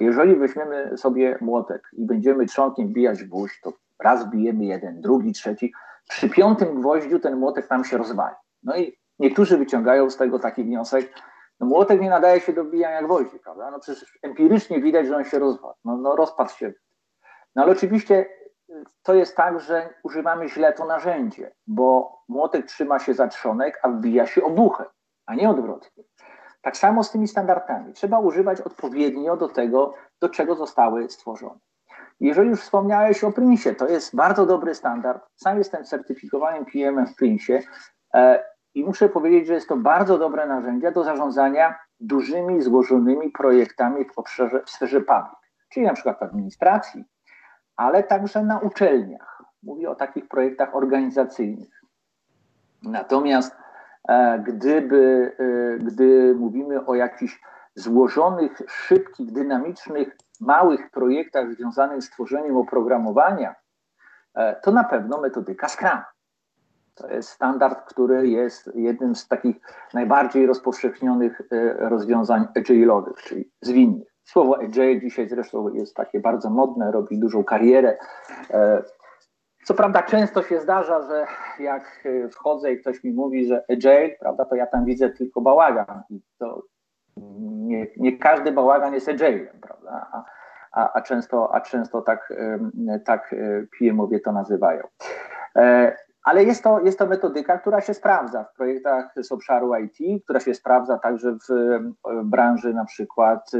Jeżeli 0.00 0.36
weźmiemy 0.36 0.96
sobie 0.96 1.38
młotek 1.40 1.90
i 1.92 2.06
będziemy 2.06 2.46
trzonkiem 2.46 2.88
bijać 2.88 3.24
gwóźdź, 3.24 3.60
to 3.60 3.72
raz 4.00 4.30
bijemy 4.30 4.64
jeden, 4.64 5.00
drugi, 5.00 5.32
trzeci. 5.32 5.72
Przy 6.08 6.30
piątym 6.30 6.80
gwoździu 6.80 7.18
ten 7.18 7.36
młotek 7.36 7.70
nam 7.70 7.84
się 7.84 7.98
rozwali. 7.98 8.34
No 8.62 8.76
i 8.76 8.99
Niektórzy 9.20 9.58
wyciągają 9.58 10.10
z 10.10 10.16
tego 10.16 10.38
taki 10.38 10.64
wniosek, 10.64 11.12
no 11.60 11.66
młotek 11.66 12.00
nie 12.00 12.10
nadaje 12.10 12.40
się 12.40 12.52
do 12.52 12.64
bijania 12.64 13.02
gwoździ, 13.02 13.38
prawda? 13.38 13.70
No 13.70 13.78
przecież 13.80 14.18
empirycznie 14.22 14.80
widać, 14.80 15.06
że 15.06 15.16
on 15.16 15.24
się 15.24 15.38
rozpadł. 15.38 15.74
No, 15.84 15.96
no 15.96 16.16
rozpadł 16.16 16.50
się. 16.50 16.72
No 17.54 17.62
ale 17.62 17.72
oczywiście 17.72 18.26
y, 18.70 18.84
to 19.02 19.14
jest 19.14 19.36
tak, 19.36 19.60
że 19.60 19.94
używamy 20.02 20.48
źle 20.48 20.72
to 20.72 20.86
narzędzie, 20.86 21.54
bo 21.66 22.18
młotek 22.28 22.66
trzyma 22.66 22.98
się 22.98 23.14
za 23.14 23.28
trzonek, 23.28 23.80
a 23.82 23.88
wbija 23.88 24.26
się 24.26 24.44
obuchem, 24.44 24.86
a 25.26 25.34
nie 25.34 25.50
odwrotnie. 25.50 26.04
Tak 26.62 26.76
samo 26.76 27.04
z 27.04 27.10
tymi 27.10 27.28
standardami. 27.28 27.92
Trzeba 27.92 28.18
używać 28.18 28.60
odpowiednio 28.60 29.36
do 29.36 29.48
tego, 29.48 29.94
do 30.20 30.28
czego 30.28 30.54
zostały 30.54 31.08
stworzone. 31.08 31.58
Jeżeli 32.20 32.50
już 32.50 32.60
wspomniałeś 32.60 33.24
o 33.24 33.32
Prince, 33.32 33.76
to 33.78 33.88
jest 33.88 34.16
bardzo 34.16 34.46
dobry 34.46 34.74
standard. 34.74 35.26
Sam 35.36 35.58
jestem 35.58 35.84
certyfikowanym 35.84 36.64
PM 36.64 37.06
w 37.06 37.16
Prince 37.16 37.50
e, 38.14 38.49
i 38.74 38.84
muszę 38.84 39.08
powiedzieć, 39.08 39.46
że 39.46 39.54
jest 39.54 39.68
to 39.68 39.76
bardzo 39.76 40.18
dobre 40.18 40.46
narzędzie 40.46 40.92
do 40.92 41.04
zarządzania 41.04 41.78
dużymi, 42.00 42.62
złożonymi 42.62 43.30
projektami 43.30 44.04
w, 44.04 44.18
obszarze, 44.18 44.62
w 44.66 44.70
sferze 44.70 45.00
public, 45.00 45.40
czyli 45.68 45.86
na 45.86 45.92
przykład 45.92 46.18
w 46.18 46.22
administracji, 46.22 47.04
ale 47.76 48.02
także 48.02 48.42
na 48.42 48.58
uczelniach. 48.58 49.42
Mówię 49.62 49.90
o 49.90 49.94
takich 49.94 50.28
projektach 50.28 50.76
organizacyjnych. 50.76 51.80
Natomiast 52.82 53.56
e, 54.08 54.38
gdyby, 54.38 55.32
e, 55.38 55.78
gdy 55.78 56.34
mówimy 56.34 56.86
o 56.86 56.94
jakichś 56.94 57.40
złożonych, 57.74 58.62
szybkich, 58.68 59.32
dynamicznych, 59.32 60.16
małych 60.40 60.90
projektach 60.90 61.52
związanych 61.52 62.02
z 62.02 62.10
tworzeniem 62.10 62.56
oprogramowania, 62.56 63.54
e, 64.34 64.60
to 64.60 64.72
na 64.72 64.84
pewno 64.84 65.20
metodyka 65.20 65.68
Scrum. 65.68 66.00
Standard, 67.20 67.84
który 67.84 68.28
jest 68.28 68.70
jednym 68.74 69.14
z 69.14 69.28
takich 69.28 69.56
najbardziej 69.94 70.46
rozpowszechnionych 70.46 71.40
e, 71.52 71.88
rozwiązań 71.88 72.46
agile'owych, 72.56 73.14
czyli 73.24 73.50
zwinnych. 73.60 74.08
Słowo 74.24 74.58
agile 74.62 75.00
dzisiaj 75.00 75.28
zresztą 75.28 75.68
jest 75.68 75.96
takie 75.96 76.20
bardzo 76.20 76.50
modne, 76.50 76.92
robi 76.92 77.18
dużą 77.18 77.44
karierę. 77.44 77.98
E, 78.50 78.82
co 79.64 79.74
prawda 79.74 80.02
często 80.02 80.42
się 80.42 80.60
zdarza, 80.60 81.02
że 81.02 81.26
jak 81.58 82.08
wchodzę 82.32 82.72
i 82.72 82.80
ktoś 82.80 83.04
mi 83.04 83.12
mówi, 83.12 83.46
że 83.46 83.64
agile, 83.72 84.10
prawda, 84.20 84.44
to 84.44 84.54
ja 84.54 84.66
tam 84.66 84.84
widzę 84.84 85.10
tylko 85.10 85.40
bałagan 85.40 86.02
i 86.10 86.20
to 86.38 86.62
nie, 87.40 87.86
nie 87.96 88.18
każdy 88.18 88.52
bałagan 88.52 88.94
jest 88.94 89.08
agilem, 89.08 89.60
prawda, 89.60 90.06
a, 90.12 90.24
a, 90.72 90.92
a, 90.92 91.02
często, 91.02 91.54
a 91.54 91.60
często 91.60 92.02
tak, 92.02 92.32
tak 93.04 93.32
e, 93.32 93.66
PM-owie 93.78 94.20
to 94.20 94.32
nazywają. 94.32 94.82
Ale 96.22 96.44
jest 96.44 96.64
to, 96.64 96.80
jest 96.80 96.98
to 96.98 97.06
metodyka, 97.06 97.58
która 97.58 97.80
się 97.80 97.94
sprawdza 97.94 98.44
w 98.44 98.56
projektach 98.56 99.12
z 99.16 99.32
obszaru 99.32 99.72
IT, 99.74 100.24
która 100.24 100.40
się 100.40 100.54
sprawdza 100.54 100.98
także 100.98 101.36
w 101.48 101.78
branży 102.24 102.74
na 102.74 102.84
przykład 102.84 103.50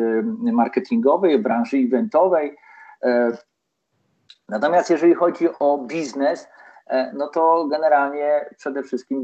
marketingowej, 0.52 1.38
branży 1.38 1.76
eventowej. 1.76 2.56
E, 3.02 3.32
natomiast 4.48 4.90
jeżeli 4.90 5.14
chodzi 5.14 5.48
o 5.58 5.78
biznes, 5.78 6.48
e, 6.86 7.12
no 7.12 7.28
to 7.28 7.66
generalnie 7.70 8.50
przede 8.56 8.82
wszystkim 8.82 9.22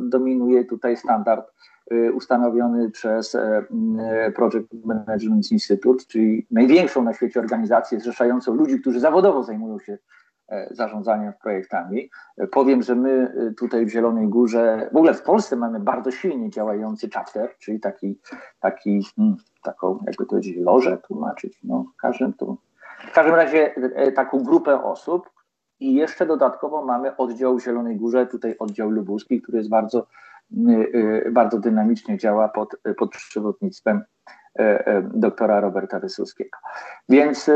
dominuje 0.00 0.64
tutaj 0.64 0.96
standard 0.96 1.52
e, 1.90 2.12
ustanowiony 2.12 2.90
przez 2.90 3.36
Project 4.34 4.68
Management 4.84 5.52
Institute, 5.52 6.04
czyli 6.08 6.46
największą 6.50 7.02
na 7.02 7.14
świecie 7.14 7.40
organizację 7.40 8.00
zrzeszającą 8.00 8.54
ludzi, 8.54 8.80
którzy 8.80 9.00
zawodowo 9.00 9.42
zajmują 9.42 9.78
się 9.78 9.98
E, 9.98 10.23
zarządzaniem 10.70 11.32
projektami. 11.42 12.10
E, 12.38 12.46
powiem, 12.46 12.82
że 12.82 12.94
my 12.94 13.34
e, 13.50 13.54
tutaj 13.54 13.86
w 13.86 13.90
Zielonej 13.90 14.28
Górze, 14.28 14.88
w 14.92 14.96
ogóle 14.96 15.14
w 15.14 15.22
Polsce 15.22 15.56
mamy 15.56 15.80
bardzo 15.80 16.10
silnie 16.10 16.50
działający 16.50 17.10
chapter, 17.10 17.54
czyli 17.58 17.80
taki, 17.80 18.18
taki 18.60 19.02
hmm, 19.16 19.36
taką, 19.62 19.98
jakby 20.06 20.24
to 20.24 20.30
powiedzieć, 20.30 20.56
lożę 20.56 20.98
tłumaczyć, 20.98 21.58
no 21.62 21.84
w 21.94 21.96
każdym, 21.96 22.32
tu, 22.32 22.58
w 23.08 23.12
każdym 23.12 23.34
razie 23.34 23.74
taką 24.14 24.42
grupę 24.42 24.84
osób 24.84 25.30
i 25.80 25.94
jeszcze 25.94 26.26
dodatkowo 26.26 26.84
mamy 26.84 27.16
oddział 27.16 27.58
w 27.58 27.64
Zielonej 27.64 27.96
Górze, 27.96 28.26
tutaj 28.26 28.56
oddział 28.58 28.90
lubuski, 28.90 29.42
który 29.42 29.58
jest 29.58 29.70
bardzo, 29.70 30.06
bardzo 31.32 31.58
dynamicznie 31.58 32.18
działa 32.18 32.48
pod, 32.48 32.76
pod 32.98 33.10
przewodnictwem 33.10 34.04
doktora 35.02 35.60
Roberta 35.60 36.00
Wysuskiego. 36.00 36.58
Więc 37.08 37.50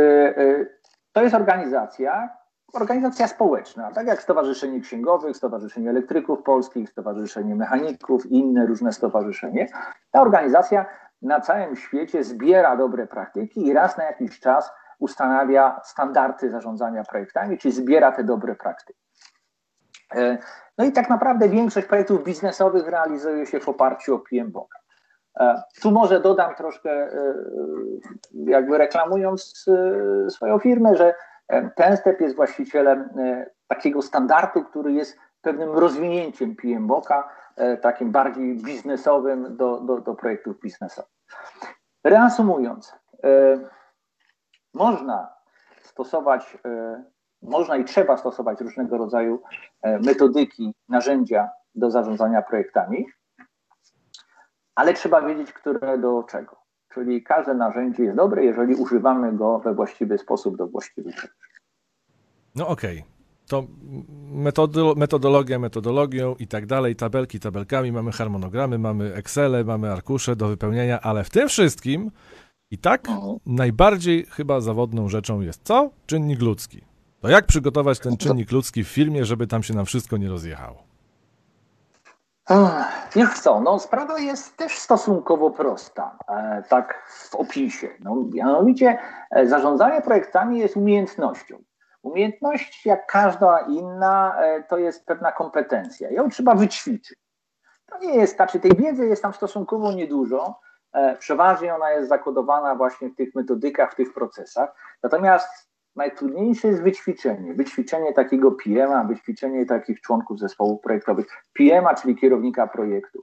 to 1.12 1.22
jest 1.22 1.34
organizacja, 1.34 2.37
organizacja 2.72 3.28
społeczna, 3.28 3.90
tak 3.92 4.06
jak 4.06 4.22
Stowarzyszenie 4.22 4.80
Księgowych, 4.80 5.36
Stowarzyszenie 5.36 5.90
Elektryków 5.90 6.42
Polskich, 6.42 6.90
Stowarzyszenie 6.90 7.54
Mechaników 7.54 8.26
i 8.26 8.34
inne 8.34 8.66
różne 8.66 8.92
stowarzyszenia. 8.92 9.66
Ta 10.10 10.20
organizacja 10.20 10.86
na 11.22 11.40
całym 11.40 11.76
świecie 11.76 12.24
zbiera 12.24 12.76
dobre 12.76 13.06
praktyki 13.06 13.66
i 13.66 13.72
raz 13.72 13.96
na 13.96 14.04
jakiś 14.04 14.40
czas 14.40 14.70
ustanawia 14.98 15.80
standardy 15.84 16.50
zarządzania 16.50 17.04
projektami, 17.04 17.58
czyli 17.58 17.74
zbiera 17.74 18.12
te 18.12 18.24
dobre 18.24 18.54
praktyki. 18.54 19.00
E, 20.14 20.38
no 20.78 20.84
i 20.84 20.92
tak 20.92 21.10
naprawdę 21.10 21.48
większość 21.48 21.86
projektów 21.86 22.24
biznesowych 22.24 22.88
realizuje 22.88 23.46
się 23.46 23.60
w 23.60 23.68
oparciu 23.68 24.14
o 24.14 24.18
PMBOK. 24.18 24.74
E, 25.40 25.62
tu 25.82 25.90
może 25.90 26.20
dodam 26.20 26.54
troszkę, 26.54 26.90
e, 26.90 27.34
jakby 28.34 28.78
reklamując 28.78 29.64
swoją 30.28 30.58
firmę, 30.58 30.96
że 30.96 31.14
ten 31.76 31.96
step 31.96 32.20
jest 32.20 32.36
właścicielem 32.36 33.00
e, 33.00 33.50
takiego 33.68 34.02
standardu, 34.02 34.64
który 34.64 34.92
jest 34.92 35.18
pewnym 35.40 35.70
rozwinięciem 35.70 36.56
PMBOK-a, 36.56 37.28
takim 37.82 38.10
bardziej 38.12 38.56
biznesowym 38.56 39.56
do, 39.56 39.80
do, 39.80 40.00
do 40.00 40.14
projektów 40.14 40.60
biznesowych. 40.60 41.10
Reasumując, 42.04 42.96
można 44.74 45.32
stosować, 45.82 46.58
można 47.42 47.76
i 47.76 47.84
trzeba 47.84 48.16
stosować 48.16 48.60
różnego 48.60 48.98
rodzaju 48.98 49.42
metodyki, 49.84 50.74
narzędzia 50.88 51.50
do 51.74 51.90
zarządzania 51.90 52.42
projektami, 52.42 53.06
ale 54.74 54.94
trzeba 54.94 55.22
wiedzieć, 55.22 55.52
które 55.52 55.98
do 55.98 56.22
czego. 56.22 56.56
Czyli 56.98 57.22
każde 57.22 57.54
narzędzie 57.54 58.02
jest 58.02 58.16
dobre, 58.16 58.44
jeżeli 58.44 58.74
używamy 58.74 59.32
go 59.32 59.58
we 59.58 59.74
właściwy 59.74 60.18
sposób 60.18 60.56
do 60.56 60.66
właściwych 60.66 61.14
rzeczy. 61.14 61.34
No 62.54 62.68
okej. 62.68 62.98
Okay. 62.98 63.10
To 63.46 63.66
metodologia 64.96 65.58
metodologią 65.58 66.34
i 66.38 66.46
tak 66.46 66.66
dalej, 66.66 66.96
tabelki 66.96 67.40
tabelkami, 67.40 67.92
mamy 67.92 68.12
harmonogramy, 68.12 68.78
mamy 68.78 69.14
Excele, 69.14 69.64
mamy 69.64 69.92
arkusze 69.92 70.36
do 70.36 70.48
wypełnienia, 70.48 71.00
ale 71.00 71.24
w 71.24 71.30
tym 71.30 71.48
wszystkim 71.48 72.10
i 72.70 72.78
tak 72.78 73.08
no. 73.08 73.38
najbardziej 73.46 74.26
chyba 74.30 74.60
zawodną 74.60 75.08
rzeczą 75.08 75.40
jest 75.40 75.62
co? 75.64 75.90
Czynnik 76.06 76.40
ludzki. 76.40 76.82
To 77.20 77.28
jak 77.28 77.46
przygotować 77.46 77.98
ten 77.98 78.16
czynnik 78.16 78.52
ludzki 78.52 78.84
w 78.84 78.88
filmie, 78.88 79.24
żeby 79.24 79.46
tam 79.46 79.62
się 79.62 79.74
nam 79.74 79.86
wszystko 79.86 80.16
nie 80.16 80.28
rozjechało? 80.28 80.87
Niech 83.16 83.38
co, 83.38 83.60
no 83.60 83.78
sprawa 83.78 84.18
jest 84.18 84.56
też 84.56 84.78
stosunkowo 84.78 85.50
prosta, 85.50 86.18
e, 86.28 86.62
tak 86.68 87.02
w 87.08 87.34
opisie. 87.34 87.88
No, 88.00 88.16
mianowicie 88.32 88.98
e, 89.30 89.46
zarządzanie 89.46 90.00
projektami 90.00 90.58
jest 90.58 90.76
umiejętnością. 90.76 91.62
Umiejętność, 92.02 92.86
jak 92.86 93.06
każda 93.06 93.60
inna, 93.60 94.42
e, 94.42 94.62
to 94.62 94.78
jest 94.78 95.06
pewna 95.06 95.32
kompetencja. 95.32 96.10
Ją 96.10 96.30
trzeba 96.30 96.54
wyćwiczyć. 96.54 97.18
To 97.86 97.98
nie 97.98 98.14
jest, 98.14 98.36
znaczy 98.36 98.60
tej 98.60 98.76
wiedzy 98.76 99.06
jest 99.06 99.22
tam 99.22 99.32
stosunkowo 99.32 99.92
niedużo. 99.92 100.60
Przeważnie 101.18 101.74
ona 101.74 101.90
jest 101.90 102.08
zakodowana 102.08 102.74
właśnie 102.74 103.08
w 103.08 103.16
tych 103.16 103.34
metodykach, 103.34 103.92
w 103.92 103.94
tych 103.94 104.14
procesach. 104.14 104.74
Natomiast 105.02 105.67
najtrudniejsze 105.98 106.68
jest 106.68 106.82
wyćwiczenie. 106.82 107.54
Wyćwiczenie 107.54 108.12
takiego 108.12 108.52
PM-a, 108.52 109.04
wyćwiczenie 109.04 109.66
takich 109.66 110.00
członków 110.00 110.38
zespołów 110.38 110.80
projektowych. 110.80 111.26
PM-a, 111.52 111.94
czyli 111.94 112.16
kierownika 112.16 112.66
projektu. 112.66 113.20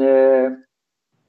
E, 0.00 0.56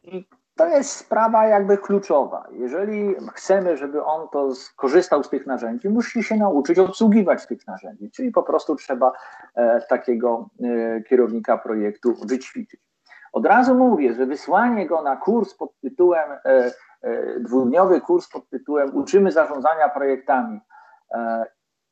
I 0.03 0.25
to 0.55 0.67
jest 0.67 0.91
sprawa 0.91 1.45
jakby 1.45 1.77
kluczowa. 1.77 2.47
Jeżeli 2.51 3.15
chcemy, 3.33 3.77
żeby 3.77 4.03
on 4.03 4.29
to 4.29 4.55
skorzystał 4.55 5.23
z 5.23 5.29
tych 5.29 5.45
narzędzi, 5.45 5.89
musi 5.89 6.23
się 6.23 6.35
nauczyć 6.35 6.79
obsługiwać 6.79 7.47
tych 7.47 7.67
narzędzi, 7.67 8.11
czyli 8.11 8.31
po 8.31 8.43
prostu 8.43 8.75
trzeba 8.75 9.11
e, 9.55 9.81
takiego 9.89 10.49
e, 10.63 11.01
kierownika 11.01 11.57
projektu 11.57 12.15
wyćwiczyć. 12.25 12.90
Od 13.31 13.45
razu 13.45 13.75
mówię, 13.75 14.13
że 14.13 14.25
wysłanie 14.25 14.87
go 14.87 15.01
na 15.01 15.15
kurs 15.15 15.53
pod 15.53 15.79
tytułem 15.81 16.29
E, 17.03 17.39
dwudniowy 17.39 18.01
kurs 18.01 18.29
pod 18.29 18.49
tytułem 18.49 18.95
Uczymy 18.95 19.31
zarządzania 19.31 19.89
projektami 19.89 20.59
e, 21.11 21.45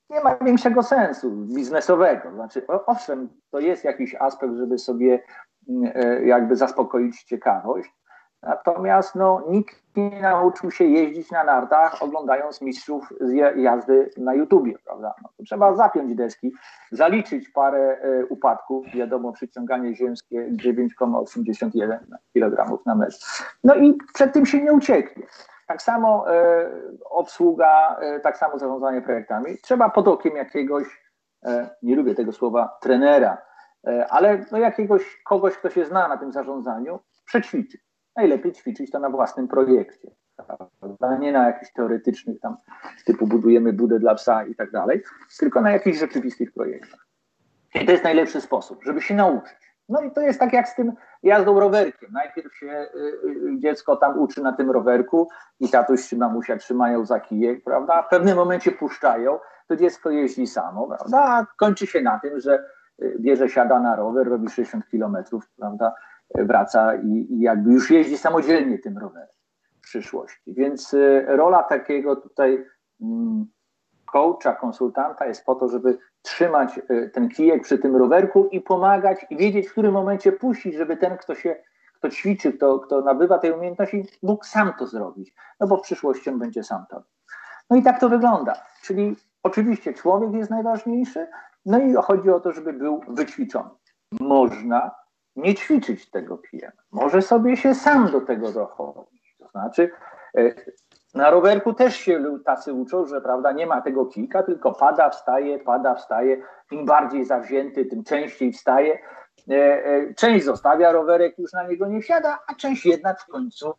nie 0.10 0.22
ma 0.22 0.36
większego 0.36 0.84
sensu 0.84 1.31
biznesowego. 1.31 2.31
Znaczy, 2.31 2.65
owszem, 2.86 3.29
to 3.51 3.60
jest 3.60 3.84
jakiś 3.84 4.15
aspekt, 4.15 4.53
żeby 4.53 4.77
sobie 4.77 5.24
mm, 5.69 5.91
e, 5.96 6.25
jakby 6.25 6.55
zaspokoić 6.55 7.24
ciekawość, 7.24 7.91
Natomiast 8.43 9.15
no, 9.15 9.43
nikt 9.50 9.75
nie 9.96 10.22
nauczył 10.22 10.72
się 10.72 10.86
jeździć 10.86 11.31
na 11.31 11.43
nartach, 11.43 12.03
oglądając 12.03 12.62
mistrzów 12.62 13.13
z 13.22 13.31
jazdy 13.58 14.10
na 14.17 14.34
YouTubie, 14.34 14.74
prawda? 14.86 15.13
No, 15.24 15.29
trzeba 15.46 15.75
zapiąć 15.75 16.15
deski, 16.15 16.51
zaliczyć 16.91 17.50
parę 17.50 17.98
e, 18.01 18.25
upadków, 18.25 18.86
wiadomo, 18.93 19.31
przyciąganie 19.31 19.96
ziemskie 19.96 20.51
9,81 20.51 22.00
kg 22.34 22.79
na 22.86 22.96
metr. 22.96 23.17
No 23.63 23.75
i 23.75 23.98
przed 24.13 24.34
tym 24.34 24.46
się 24.46 24.62
nie 24.63 24.74
ucieknie. 24.74 25.24
Tak 25.67 25.81
samo 25.81 26.34
e, 26.34 26.69
obsługa, 27.10 27.98
e, 28.01 28.19
tak 28.19 28.38
samo 28.38 28.60
zarządzanie 28.60 29.01
projektami. 29.01 29.58
Trzeba 29.63 29.89
pod 29.89 30.08
okiem 30.08 30.36
jakiegoś, 30.36 31.10
nie 31.84 31.96
lubię 31.96 32.15
tego 32.15 32.31
słowa, 32.31 32.77
trenera, 32.81 33.38
ale 34.10 34.46
no 34.51 34.58
jakiegoś 34.58 35.22
kogoś, 35.25 35.58
kto 35.58 35.69
się 35.69 35.86
zna 35.86 36.08
na 36.08 36.17
tym 36.17 36.31
zarządzaniu, 36.31 37.00
przećwiczyć 37.25 37.88
najlepiej 38.19 38.51
ćwiczyć 38.51 38.91
to 38.91 38.99
na 38.99 39.10
własnym 39.10 39.47
projekcie. 39.47 40.12
Prawda? 40.79 41.17
Nie 41.17 41.32
na 41.32 41.45
jakichś 41.47 41.73
teoretycznych 41.73 42.39
tam, 42.39 42.58
typu 43.05 43.27
budujemy 43.27 43.73
budę 43.73 43.99
dla 43.99 44.15
psa 44.15 44.43
i 44.43 44.55
tak 44.55 44.71
dalej, 44.71 45.03
tylko 45.39 45.62
na 45.62 45.71
jakichś 45.71 45.99
rzeczywistych 45.99 46.53
projektach. 46.53 47.08
I 47.75 47.86
to 47.86 47.91
jest 47.91 48.03
najlepszy 48.03 48.41
sposób, 48.41 48.84
żeby 48.84 49.01
się 49.01 49.15
nauczyć. 49.15 49.69
No 49.89 50.01
i 50.01 50.12
to 50.12 50.21
jest 50.21 50.39
tak 50.39 50.53
jak 50.53 50.69
z 50.69 50.75
tym 50.75 50.93
jazdą 51.23 51.60
rowerkiem. 51.60 52.12
Najpierw 52.12 52.55
się 52.55 52.67
y, 52.67 52.99
y, 53.27 53.60
dziecko 53.60 53.95
tam 53.95 54.19
uczy 54.19 54.41
na 54.41 54.53
tym 54.53 54.71
rowerku 54.71 55.29
i 55.60 55.69
tatuś 55.69 56.08
czy 56.08 56.17
mamusia 56.17 56.58
trzymają 56.58 57.05
za 57.05 57.19
kijek, 57.19 57.63
prawda? 57.63 58.01
W 58.01 58.10
pewnym 58.10 58.38
momencie 58.38 58.71
puszczają, 58.71 59.39
to 59.67 59.75
dziecko 59.75 60.10
jeździ 60.10 60.47
samo, 60.47 60.88
prawda? 60.88 61.17
A 61.17 61.45
kończy 61.58 61.88
się 61.88 62.01
na 62.01 62.19
tym, 62.19 62.39
że 62.39 62.63
y, 63.01 63.15
bierze, 63.19 63.49
siada 63.49 63.79
na 63.79 63.95
rower, 63.95 64.27
robi 64.27 64.49
60 64.49 64.88
kilometrów, 64.88 65.49
prawda? 65.58 65.93
Wraca 66.36 66.96
i, 66.96 67.28
i 67.30 67.39
jakby 67.39 67.72
już 67.72 67.92
jeździ 67.92 68.18
samodzielnie 68.18 68.80
tym 68.80 68.98
rowerem 68.98 69.28
w 69.78 69.82
przyszłości. 69.82 70.54
Więc 70.54 70.94
y, 70.94 71.26
rola 71.28 71.63
takiego 71.63 72.15
tutaj 72.15 72.65
mm, 73.02 73.46
coacha, 74.06 74.54
konsultanta 74.54 75.26
jest 75.26 75.46
po 75.46 75.56
to, 75.56 75.70
żeby 75.70 75.98
trzymać 76.22 76.78
y, 76.78 77.10
ten 77.13 77.30
kijek 77.30 77.63
przy 77.63 77.78
tym 77.78 77.96
rowerku 77.96 78.46
i 78.52 78.62
pomagać 78.62 79.26
i 79.30 79.38
wiedzieć, 79.38 79.68
w 79.68 79.72
którym 79.72 79.94
momencie 79.94 80.32
puścić, 80.32 80.76
żeby 80.76 80.98
ten, 80.98 81.18
kto 81.18 81.36
się 81.36 81.56
kto 82.00 82.10
ćwiczy, 82.10 82.54
kto, 82.54 82.80
kto 82.80 83.02
nabywa 83.02 83.38
tej 83.38 83.52
umiejętności, 83.52 84.06
mógł 84.24 84.46
sam 84.46 84.74
to 84.80 84.88
zrobić, 84.88 85.34
no 85.60 85.68
bo 85.68 85.78
w 85.78 85.82
przyszłości 85.82 86.30
on 86.30 86.39
będzie 86.39 86.63
sam 86.63 86.86
to. 86.89 87.04
No 87.70 87.78
i 87.78 87.84
tak 87.84 88.00
to 88.00 88.10
wygląda. 88.10 88.54
Czyli 88.82 89.15
oczywiście 89.44 89.94
człowiek 89.94 90.34
jest 90.34 90.52
najważniejszy, 90.52 91.28
no 91.65 91.80
i 91.80 91.94
chodzi 91.94 92.30
o 92.30 92.39
to, 92.39 92.52
żeby 92.52 92.74
był 92.74 93.02
wyćwiczony. 93.08 93.70
Można 94.20 94.92
nie 95.36 95.56
ćwiczyć 95.56 96.10
tego 96.10 96.38
PM. 96.38 96.72
Może 96.92 97.22
sobie 97.22 97.58
się 97.58 97.76
sam 97.76 98.12
do 98.12 98.22
tego 98.22 98.52
dochodzić. 98.52 99.36
To 99.39 99.48
znaczy, 99.48 99.92
e, 100.38 100.54
na 101.13 101.30
rowerku 101.30 101.74
też 101.74 101.96
się 101.96 102.39
tacy 102.46 102.74
uczą, 102.74 103.06
że 103.06 103.22
prawda, 103.22 103.52
nie 103.52 103.65
ma 103.65 103.82
tego 103.82 104.06
kilka, 104.06 104.44
tylko 104.44 104.72
pada, 104.72 105.10
wstaje, 105.10 105.60
pada, 105.60 105.96
wstaje. 105.96 106.42
Im 106.72 106.86
bardziej 106.86 107.26
zawzięty, 107.26 107.86
tym 107.86 108.04
częściej 108.04 108.54
wstaje. 108.54 109.00
E, 109.50 109.86
e, 109.86 110.13
część 110.13 110.46
zostawia 110.46 110.92
rowerek, 110.92 111.39
już 111.39 111.54
na 111.54 111.63
niego 111.63 111.88
nie 111.88 112.02
wsiada, 112.02 112.39
a 112.48 112.56
część 112.56 112.86
jednak 112.86 113.22
w 113.22 113.28
końcu 113.28 113.74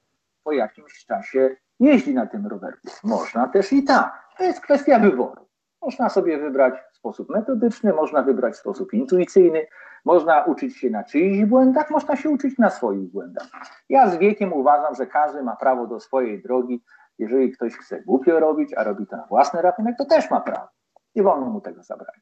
po 0.45 0.53
jakimś 0.53 1.05
czasie 1.07 1.57
jeździ 1.81 2.15
na 2.15 2.27
tym 2.27 2.47
rowerku. 2.47 2.89
Można 3.05 3.49
też 3.49 3.73
i 3.73 3.85
tak. 3.85 4.13
To 4.39 4.45
jest 4.45 4.61
kwestia 4.61 4.99
wyboru. 4.99 5.50
Można 5.83 6.09
sobie 6.09 6.38
wybrać 6.38 6.75
sposób 6.93 7.31
metodyczny, 7.31 7.93
można 7.93 8.23
wybrać 8.23 8.57
sposób 8.57 8.93
intuicyjny, 8.95 9.66
można 10.05 10.45
uczyć 10.45 10.77
się 10.77 10.90
na 10.90 11.05
czyichś 11.05 11.45
błędach, 11.45 11.90
można 11.90 12.16
się 12.16 12.31
uczyć 12.31 12.59
na 12.59 12.71
swoich 12.71 13.11
błędach. 13.11 13.47
Ja 13.88 14.11
z 14.11 14.19
wiekiem 14.19 14.53
uważam, 14.53 14.95
że 14.95 15.07
każdy 15.07 15.43
ma 15.43 15.57
prawo 15.57 15.87
do 15.87 16.01
swojej 16.01 16.43
drogi. 16.43 16.83
Jeżeli 17.19 17.53
ktoś 17.53 17.77
chce 17.77 18.03
głupio 18.03 18.40
robić, 18.40 18.75
a 18.75 18.85
robi 18.85 19.07
to 19.07 19.16
na 19.16 19.27
własny 19.27 19.62
rachunek, 19.62 19.95
to 19.99 20.05
też 20.05 20.31
ma 20.31 20.40
prawo. 20.40 20.69
Nie 21.14 21.23
wolno 21.23 21.47
mu 21.47 21.61
tego 21.61 21.83
zabrać. 21.83 22.21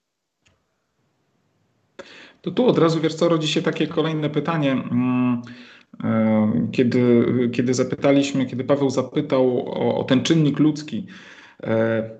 To 2.43 2.51
tu 2.51 2.67
od 2.67 2.79
razu, 2.79 3.01
wiesz 3.01 3.15
co, 3.15 3.29
rodzi 3.29 3.49
się 3.49 3.63
takie 3.63 3.87
kolejne 3.87 4.31
pytanie. 4.31 4.73
Mm, 4.73 5.43
e, 6.05 6.69
kiedy, 6.73 7.27
kiedy 7.53 7.75
zapytaliśmy, 7.75 8.47
kiedy 8.47 8.65
Paweł 8.65 8.91
zapytał 8.91 9.59
o, 9.59 9.99
o 9.99 10.05
ten 10.05 10.23
czynnik 10.23 10.59
ludzki, 10.59 11.07
e, 11.63 12.11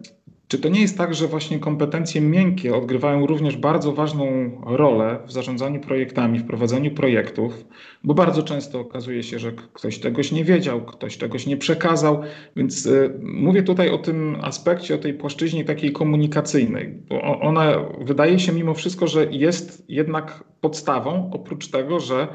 czy 0.49 0.59
to 0.59 0.69
nie 0.69 0.81
jest 0.81 0.99
tak, 0.99 1.15
że 1.15 1.27
właśnie 1.27 1.59
kompetencje 1.59 2.21
miękkie 2.21 2.77
odgrywają 2.77 3.27
również 3.27 3.57
bardzo 3.57 3.93
ważną 3.93 4.51
rolę 4.67 5.19
w 5.27 5.33
zarządzaniu 5.33 5.81
projektami, 5.81 6.39
w 6.39 6.47
prowadzeniu 6.47 6.91
projektów, 6.91 7.65
bo 8.05 8.15
bardzo 8.15 8.43
często 8.43 8.81
okazuje 8.81 9.23
się, 9.23 9.39
że 9.39 9.53
ktoś 9.53 10.01
czegoś 10.01 10.33
nie 10.33 10.45
wiedział, 10.45 10.85
ktoś 10.85 11.19
czegoś 11.19 11.47
nie 11.47 11.57
przekazał, 11.57 12.21
więc 12.57 12.87
y, 12.87 13.21
mówię 13.23 13.63
tutaj 13.63 13.91
o 13.91 13.99
tym 13.99 14.37
aspekcie, 14.43 14.95
o 14.95 14.99
tej 14.99 15.15
płaszczyźnie 15.15 15.65
takiej 15.65 15.93
komunikacyjnej, 15.93 16.95
bo 17.09 17.41
ona 17.41 17.73
wydaje 18.01 18.39
się 18.39 18.53
mimo 18.53 18.75
wszystko, 18.75 19.07
że 19.07 19.27
jest 19.31 19.85
jednak 19.89 20.45
podstawą, 20.61 21.31
oprócz 21.33 21.69
tego, 21.69 22.01
że 22.01 22.29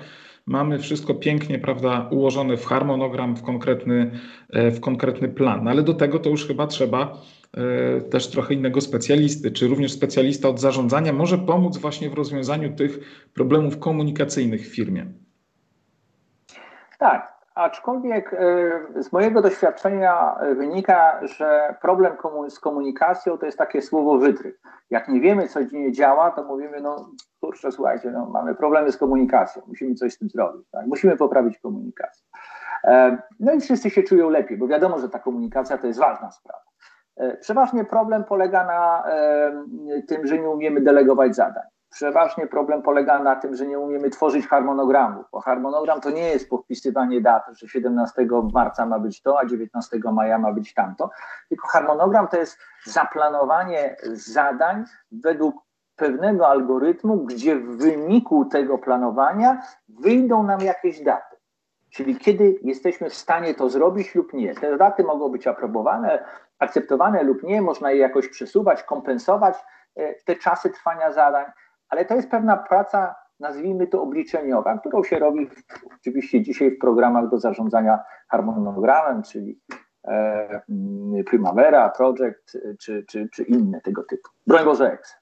mamy 0.45 0.79
wszystko 0.79 1.13
pięknie, 1.13 1.59
prawda, 1.59 2.07
ułożone 2.11 2.57
w 2.57 2.65
harmonogram, 2.65 3.35
w 3.35 3.41
konkretny, 3.41 4.11
e, 4.49 4.71
w 4.71 4.79
konkretny 4.79 5.29
plan, 5.29 5.63
no 5.63 5.71
ale 5.71 5.83
do 5.83 5.93
tego 5.93 6.19
to 6.19 6.29
już 6.29 6.47
chyba 6.47 6.67
trzeba 6.67 7.21
też 8.11 8.31
trochę 8.31 8.53
innego 8.53 8.81
specjalisty, 8.81 9.51
czy 9.51 9.67
również 9.67 9.93
specjalista 9.93 10.49
od 10.49 10.59
zarządzania 10.59 11.13
może 11.13 11.37
pomóc 11.37 11.77
właśnie 11.77 12.09
w 12.09 12.13
rozwiązaniu 12.13 12.75
tych 12.75 12.99
problemów 13.33 13.79
komunikacyjnych 13.79 14.61
w 14.61 14.75
firmie. 14.75 15.05
Tak, 16.99 17.33
aczkolwiek 17.55 18.35
z 18.95 19.11
mojego 19.11 19.41
doświadczenia 19.41 20.35
wynika, 20.55 21.27
że 21.27 21.75
problem 21.81 22.13
z 22.49 22.59
komunikacją 22.59 23.37
to 23.37 23.45
jest 23.45 23.57
takie 23.57 23.81
słowo 23.81 24.17
wytrych. 24.17 24.59
Jak 24.89 25.07
nie 25.07 25.21
wiemy, 25.21 25.47
co 25.47 25.59
nie 25.61 25.91
działa, 25.91 26.31
to 26.31 26.43
mówimy, 26.43 26.81
no 26.81 27.09
kurczę, 27.41 27.71
słuchajcie, 27.71 28.11
no, 28.11 28.25
mamy 28.25 28.55
problemy 28.55 28.91
z 28.91 28.97
komunikacją, 28.97 29.61
musimy 29.67 29.95
coś 29.95 30.13
z 30.13 30.17
tym 30.17 30.29
zrobić, 30.29 30.69
tak? 30.71 30.87
musimy 30.87 31.17
poprawić 31.17 31.59
komunikację. 31.59 32.25
No 33.39 33.53
i 33.53 33.61
wszyscy 33.61 33.89
się 33.89 34.03
czują 34.03 34.29
lepiej, 34.29 34.57
bo 34.57 34.67
wiadomo, 34.67 34.99
że 34.99 35.09
ta 35.09 35.19
komunikacja 35.19 35.77
to 35.77 35.87
jest 35.87 35.99
ważna 35.99 36.31
sprawa. 36.31 36.62
Przeważnie 37.39 37.85
problem 37.85 38.23
polega 38.23 38.63
na 38.65 39.03
tym, 40.07 40.27
że 40.27 40.37
nie 40.37 40.49
umiemy 40.49 40.81
delegować 40.81 41.35
zadań. 41.35 41.63
Przeważnie 41.89 42.47
problem 42.47 42.81
polega 42.81 43.19
na 43.19 43.35
tym, 43.35 43.55
że 43.55 43.67
nie 43.67 43.79
umiemy 43.79 44.09
tworzyć 44.09 44.47
harmonogramu, 44.47 45.23
bo 45.31 45.39
harmonogram 45.39 46.01
to 46.01 46.09
nie 46.09 46.29
jest 46.29 46.49
podpisywanie 46.49 47.21
dat, 47.21 47.43
że 47.51 47.67
17 47.67 48.27
marca 48.53 48.85
ma 48.85 48.99
być 48.99 49.21
to, 49.21 49.39
a 49.39 49.45
19 49.45 49.99
maja 50.13 50.37
ma 50.37 50.51
być 50.51 50.73
tamto, 50.73 51.09
tylko 51.49 51.67
harmonogram 51.67 52.27
to 52.27 52.37
jest 52.37 52.57
zaplanowanie 52.85 53.95
zadań 54.13 54.83
według 55.11 55.55
pewnego 55.95 56.47
algorytmu, 56.47 57.17
gdzie 57.17 57.55
w 57.55 57.77
wyniku 57.77 58.45
tego 58.45 58.77
planowania 58.77 59.61
wyjdą 59.89 60.43
nam 60.43 60.61
jakieś 60.61 61.03
daty. 61.03 61.35
Czyli 61.89 62.17
kiedy 62.17 62.59
jesteśmy 62.61 63.09
w 63.09 63.15
stanie 63.15 63.53
to 63.53 63.69
zrobić 63.69 64.15
lub 64.15 64.33
nie. 64.33 64.55
Te 64.55 64.77
daty 64.77 65.03
mogą 65.03 65.29
być 65.29 65.47
aprobowane, 65.47 66.23
akceptowane 66.63 67.23
lub 67.23 67.43
nie, 67.43 67.61
można 67.61 67.91
je 67.91 67.97
jakoś 67.97 68.29
przesuwać, 68.29 68.83
kompensować 68.83 69.55
e, 69.95 70.13
te 70.13 70.35
czasy 70.35 70.69
trwania 70.69 71.11
zadań 71.11 71.45
ale 71.93 72.05
to 72.05 72.15
jest 72.15 72.29
pewna 72.29 72.57
praca, 72.57 73.15
nazwijmy 73.39 73.87
to 73.87 74.01
obliczeniowa, 74.01 74.77
którą 74.77 75.03
się 75.03 75.19
robi 75.19 75.49
oczywiście 75.95 76.41
dzisiaj 76.41 76.71
w 76.71 76.79
programach 76.79 77.29
do 77.29 77.39
zarządzania 77.39 77.99
harmonogramem, 78.29 79.23
czyli 79.23 79.59
e, 80.07 80.61
Primavera, 81.25 81.89
Project 81.89 82.57
czy, 82.79 83.05
czy, 83.09 83.29
czy 83.33 83.43
inne 83.43 83.81
tego 83.81 84.03
typu. 84.03 84.29
Broń 84.47 84.65
Boże 84.65 84.91
Excel. 84.91 85.19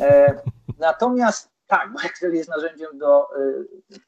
E, 0.00 0.40
natomiast 0.78 1.52
tak, 1.66 1.92
bo 1.92 1.98
Excel 2.06 2.34
jest 2.34 2.50
narzędziem 2.50 2.98
do, 2.98 3.28
e, 3.36 3.52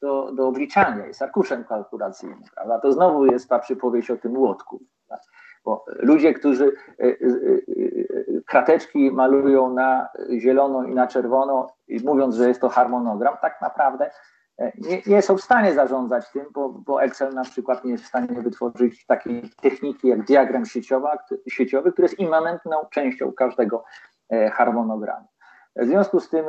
do, 0.01 0.31
do 0.31 0.47
obliczania, 0.47 1.05
jest 1.05 1.21
arkuszem 1.21 1.63
kalkulacyjnym, 1.63 2.49
prawda? 2.55 2.79
To 2.79 2.91
znowu 2.91 3.25
jest 3.25 3.49
ta 3.49 3.59
przypowieść 3.59 4.11
o 4.11 4.17
tym 4.17 4.37
łotku. 4.37 4.79
Bo 5.65 5.85
ludzie, 5.87 6.33
którzy 6.33 6.65
e, 6.65 7.03
e, 7.03 7.07
e, 7.07 7.13
krateczki 8.45 9.11
malują 9.11 9.73
na 9.73 10.09
zielono 10.39 10.83
i 10.83 10.95
na 10.95 11.07
czerwono, 11.07 11.67
mówiąc, 12.03 12.35
że 12.35 12.47
jest 12.47 12.61
to 12.61 12.69
harmonogram, 12.69 13.37
tak 13.41 13.61
naprawdę 13.61 14.09
nie, 14.77 15.01
nie, 15.07 15.21
są 15.21 15.37
w 15.37 15.41
stanie 15.41 15.73
zarządzać 15.73 16.31
tym, 16.31 16.45
bo, 16.53 16.69
bo, 16.69 17.03
Excel 17.03 17.33
na 17.33 17.43
przykład 17.43 17.83
nie 17.83 17.91
jest 17.91 18.03
w 18.03 18.07
stanie 18.07 18.41
wytworzyć 18.41 19.05
takiej 19.05 19.49
techniki 19.61 20.07
jak 20.07 20.23
diagram 20.23 20.65
sieciowa, 20.65 21.17
sieciowy, 21.47 21.91
który 21.91 22.05
jest 22.05 22.19
immanentną 22.19 22.77
częścią 22.91 23.33
każdego 23.33 23.83
harmonogramu. 24.51 25.27
W 25.75 25.85
związku 25.85 26.19
z 26.19 26.29
tym 26.29 26.45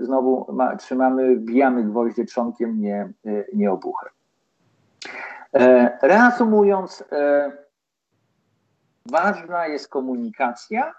znowu 0.00 0.52
ma, 0.52 0.76
trzymamy, 0.76 1.36
bijamy 1.36 1.84
gwoździe 1.84 2.24
trzonkiem, 2.24 2.80
nie, 2.80 3.12
nie 3.52 3.72
obuchem. 3.72 4.10
Reasumując, 6.02 7.04
Ważna 9.10 9.66
jest 9.66 9.88
komunikacja, 9.88 10.94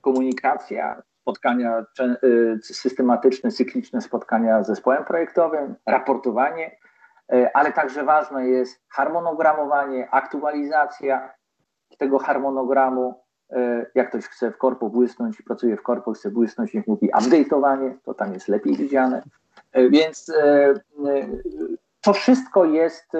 komunikacja, 0.00 1.02
spotkania 1.20 1.84
y, 2.24 2.58
systematyczne, 2.62 3.50
cykliczne 3.50 4.00
spotkania 4.00 4.62
z 4.62 4.66
zespołem 4.66 5.04
projektowym, 5.04 5.74
raportowanie, 5.86 6.76
y, 7.34 7.52
ale 7.54 7.72
także 7.72 8.04
ważne 8.04 8.48
jest 8.48 8.80
harmonogramowanie, 8.88 10.10
aktualizacja 10.10 11.34
tego 11.98 12.18
harmonogramu. 12.18 13.22
Y, 13.52 13.86
jak 13.94 14.08
ktoś 14.08 14.24
chce 14.24 14.50
w 14.50 14.58
korpo 14.58 14.88
błysnąć 14.90 15.42
pracuje 15.42 15.76
w 15.76 15.82
korpo, 15.82 16.12
chce 16.12 16.30
błysnąć, 16.30 16.74
niech 16.74 16.86
mówi 16.86 17.10
update'owanie, 17.12 17.94
to 18.04 18.14
tam 18.14 18.34
jest 18.34 18.48
lepiej 18.48 18.76
widziane. 18.76 19.22
Więc 19.90 20.32
to 22.00 22.12
wszystko 22.12 22.64
jest 22.64 23.12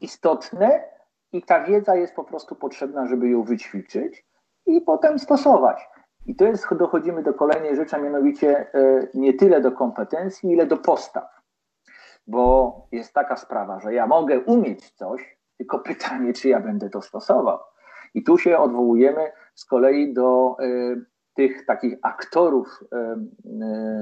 istotne, 0.00 0.91
i 1.32 1.42
ta 1.42 1.64
wiedza 1.64 1.96
jest 1.96 2.14
po 2.14 2.24
prostu 2.24 2.54
potrzebna, 2.54 3.06
żeby 3.06 3.28
ją 3.28 3.42
wyćwiczyć 3.42 4.26
i 4.66 4.80
potem 4.80 5.18
stosować. 5.18 5.88
I 6.26 6.36
to 6.36 6.44
jest, 6.44 6.74
dochodzimy 6.74 7.22
do 7.22 7.34
kolejnej 7.34 7.76
rzeczy, 7.76 7.96
a 7.96 7.98
mianowicie 7.98 8.74
e, 8.74 9.06
nie 9.14 9.34
tyle 9.34 9.60
do 9.60 9.72
kompetencji, 9.72 10.52
ile 10.52 10.66
do 10.66 10.76
postaw. 10.76 11.24
Bo 12.26 12.86
jest 12.92 13.14
taka 13.14 13.36
sprawa, 13.36 13.80
że 13.80 13.94
ja 13.94 14.06
mogę 14.06 14.40
umieć 14.40 14.90
coś, 14.90 15.38
tylko 15.58 15.78
pytanie, 15.88 16.32
czy 16.32 16.48
ja 16.48 16.60
będę 16.60 16.90
to 16.90 17.02
stosował. 17.02 17.58
I 18.14 18.22
tu 18.22 18.38
się 18.38 18.58
odwołujemy 18.58 19.32
z 19.54 19.64
kolei 19.64 20.12
do 20.14 20.56
y, 20.60 21.04
tych 21.34 21.66
takich 21.66 21.98
aktorów 22.02 22.84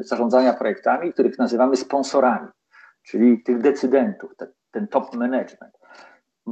y, 0.01 0.05
zarządzania 0.05 0.53
projektami, 0.53 1.13
których 1.13 1.39
nazywamy 1.39 1.77
sponsorami, 1.77 2.49
czyli 3.03 3.43
tych 3.43 3.59
decydentów, 3.59 4.37
te, 4.37 4.47
ten 4.71 4.89
top 4.89 5.15
management 5.15 5.80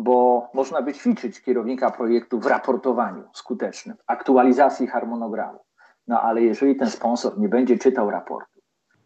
bo 0.03 0.51
można 0.55 0.83
by 0.83 0.93
ćwiczyć 0.93 1.43
kierownika 1.43 1.91
projektu 1.91 2.41
w 2.41 2.47
raportowaniu 2.47 3.25
skutecznym, 3.33 3.97
aktualizacji 4.07 4.87
harmonogramu. 4.87 5.59
No 6.07 6.23
ale 6.23 6.43
jeżeli 6.43 6.77
ten 6.77 6.91
sponsor 6.91 7.39
nie 7.39 7.49
będzie 7.49 7.79
czytał 7.79 8.11
raportu, 8.11 8.61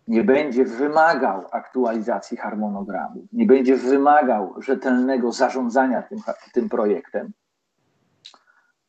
nie 0.08 0.24
będzie 0.24 0.64
wymagał 0.64 1.44
aktualizacji 1.52 2.36
harmonogramu, 2.36 3.26
nie 3.32 3.46
będzie 3.46 3.76
wymagał 3.76 4.62
rzetelnego 4.62 5.32
zarządzania 5.32 6.02
tym, 6.02 6.18
tym 6.52 6.68
projektem, 6.68 7.32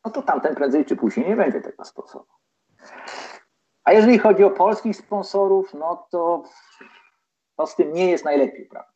no 0.05 0.11
to 0.11 0.21
tamten 0.21 0.55
prędzej 0.55 0.85
czy 0.85 0.95
później 0.95 1.27
nie 1.27 1.35
będzie 1.35 1.61
tego 1.61 1.85
stosował. 1.85 2.35
A 3.83 3.93
jeżeli 3.93 4.19
chodzi 4.19 4.43
o 4.43 4.49
polskich 4.49 4.97
sponsorów, 4.97 5.73
no 5.73 6.07
to, 6.11 6.43
to 7.57 7.67
z 7.67 7.75
tym 7.75 7.93
nie 7.93 8.11
jest 8.11 8.25
najlepiej, 8.25 8.65
prawda? 8.65 8.93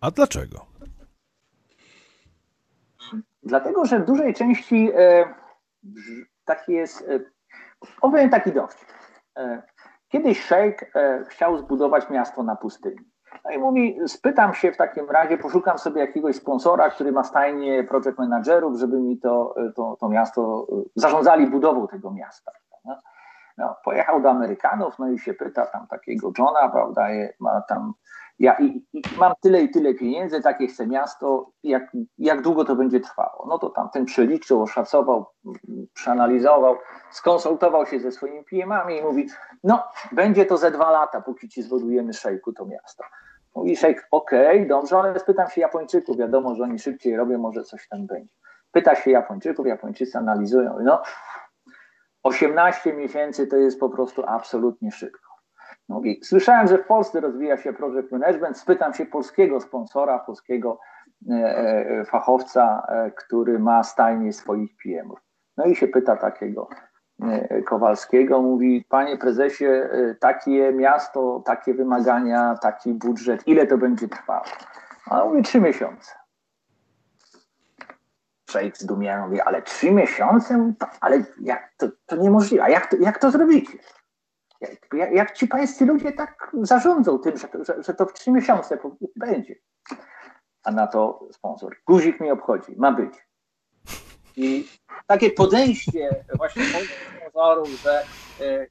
A 0.00 0.10
dlaczego? 0.10 0.69
Dlatego, 3.42 3.84
że 3.84 3.98
w 3.98 4.04
dużej 4.04 4.34
części 4.34 4.90
e, 4.94 5.34
taki 6.44 6.72
jest, 6.72 7.08
e, 7.08 7.20
opowiem 8.00 8.30
taki 8.30 8.52
dowcip. 8.52 8.88
E, 9.36 9.62
kiedyś 10.08 10.44
szejk 10.44 10.92
chciał 11.28 11.58
zbudować 11.58 12.10
miasto 12.10 12.42
na 12.42 12.56
pustyni. 12.56 13.10
No 13.44 13.50
i 13.50 13.58
mówi, 13.58 13.98
spytam 14.06 14.54
się 14.54 14.72
w 14.72 14.76
takim 14.76 15.10
razie, 15.10 15.38
poszukam 15.38 15.78
sobie 15.78 16.00
jakiegoś 16.00 16.36
sponsora, 16.36 16.90
który 16.90 17.12
ma 17.12 17.24
stajnie 17.24 17.84
project 17.84 18.18
managerów, 18.18 18.78
żeby 18.78 19.00
mi 19.00 19.18
to, 19.18 19.54
to, 19.76 19.96
to 20.00 20.08
miasto, 20.08 20.66
zarządzali 20.96 21.46
budową 21.46 21.88
tego 21.88 22.10
miasta. 22.10 22.52
No, 23.58 23.76
pojechał 23.84 24.22
do 24.22 24.30
Amerykanów, 24.30 24.98
no 24.98 25.10
i 25.10 25.18
się 25.18 25.34
pyta 25.34 25.66
tam 25.66 25.86
takiego 25.86 26.32
Johna, 26.38 26.68
prawda, 26.68 27.08
ma 27.40 27.60
tam 27.60 27.94
ja 28.40 28.56
i, 28.58 28.86
i 28.92 29.02
mam 29.18 29.32
tyle 29.40 29.62
i 29.62 29.70
tyle 29.70 29.94
pieniędzy, 29.94 30.40
takie 30.40 30.66
chcę 30.66 30.86
miasto, 30.86 31.50
jak, 31.62 31.92
jak 32.18 32.42
długo 32.42 32.64
to 32.64 32.76
będzie 32.76 33.00
trwało? 33.00 33.46
No 33.48 33.58
to 33.58 33.70
tamten 33.70 34.04
przeliczył, 34.04 34.62
oszacował, 34.62 35.26
przeanalizował, 35.94 36.76
skonsultował 37.10 37.86
się 37.86 38.00
ze 38.00 38.12
swoimi 38.12 38.44
PM-ami 38.44 38.96
i 38.96 39.02
mówi, 39.02 39.28
no 39.64 39.82
będzie 40.12 40.46
to 40.46 40.56
ze 40.56 40.70
dwa 40.70 40.90
lata, 40.90 41.20
póki 41.20 41.48
ci 41.48 41.62
zbudujemy 41.62 42.12
szejku 42.12 42.52
to 42.52 42.66
miasto. 42.66 43.04
Mówi 43.54 43.76
szejk, 43.76 44.08
okej, 44.10 44.56
okay, 44.56 44.68
dobrze, 44.68 44.98
ale 44.98 45.18
spytam 45.18 45.50
się 45.50 45.60
Japończyków, 45.60 46.16
wiadomo, 46.18 46.54
że 46.54 46.62
oni 46.62 46.78
szybciej 46.78 47.16
robią, 47.16 47.38
może 47.38 47.64
coś 47.64 47.88
tam 47.88 48.06
będzie. 48.06 48.34
Pyta 48.72 48.94
się 48.94 49.10
Japończyków, 49.10 49.66
Japończycy 49.66 50.18
analizują, 50.18 50.76
no 50.82 51.02
18 52.22 52.92
miesięcy 52.92 53.46
to 53.46 53.56
jest 53.56 53.80
po 53.80 53.88
prostu 53.88 54.22
absolutnie 54.26 54.92
szybko. 54.92 55.29
Mówi, 55.90 56.20
słyszałem, 56.22 56.68
że 56.68 56.78
w 56.78 56.86
Polsce 56.86 57.20
rozwija 57.20 57.56
się 57.56 57.72
project 57.72 58.12
management. 58.12 58.58
Spytam 58.58 58.94
się 58.94 59.06
polskiego 59.06 59.60
sponsora, 59.60 60.18
polskiego 60.18 60.78
e, 61.30 61.34
e, 61.34 62.04
fachowca, 62.04 62.86
e, 62.88 63.10
który 63.10 63.58
ma 63.58 63.82
stajnie 63.82 64.32
swoich 64.32 64.70
PM-ów. 64.76 65.18
No 65.56 65.64
i 65.64 65.76
się 65.76 65.88
pyta 65.88 66.16
takiego 66.16 66.68
Kowalskiego, 67.66 68.42
mówi, 68.42 68.84
panie 68.88 69.18
prezesie, 69.18 69.64
takie 70.20 70.72
miasto, 70.72 71.42
takie 71.46 71.74
wymagania, 71.74 72.58
taki 72.62 72.94
budżet, 72.94 73.48
ile 73.48 73.66
to 73.66 73.78
będzie 73.78 74.08
trwało? 74.08 74.44
A 75.06 75.22
on 75.22 75.28
mówi, 75.28 75.42
trzy 75.42 75.60
miesiące. 75.60 76.12
Szejk 78.50 78.76
zdumiony 78.76 79.22
mówi, 79.22 79.40
ale 79.40 79.62
trzy 79.62 79.90
miesiące? 79.90 80.72
Ale 81.00 81.22
jak 81.40 81.72
to, 81.76 81.86
to 82.06 82.16
niemożliwe, 82.16 82.64
a 82.64 82.68
jak 82.68 82.86
to, 82.86 82.96
jak 82.96 83.18
to 83.18 83.30
zrobicie? 83.30 83.78
Jak, 84.60 85.12
jak 85.12 85.32
ci 85.32 85.48
pańscy 85.48 85.86
ludzie 85.86 86.12
tak 86.12 86.56
zarządzą 86.62 87.18
tym, 87.18 87.36
że 87.36 87.48
to, 87.48 87.64
że, 87.64 87.82
że 87.82 87.94
to 87.94 88.06
w 88.06 88.12
trzy 88.12 88.30
miesiące 88.30 88.78
będzie? 89.16 89.54
A 90.62 90.72
na 90.72 90.86
to 90.86 91.28
sponsor. 91.32 91.76
Guzik 91.86 92.20
mi 92.20 92.30
obchodzi, 92.30 92.74
ma 92.76 92.92
być. 92.92 93.26
I 94.36 94.68
takie 95.06 95.30
podejście 95.30 96.24
właśnie 96.36 96.62
sponsorów, 97.18 97.68
że 97.68 98.02
e, 98.40 98.66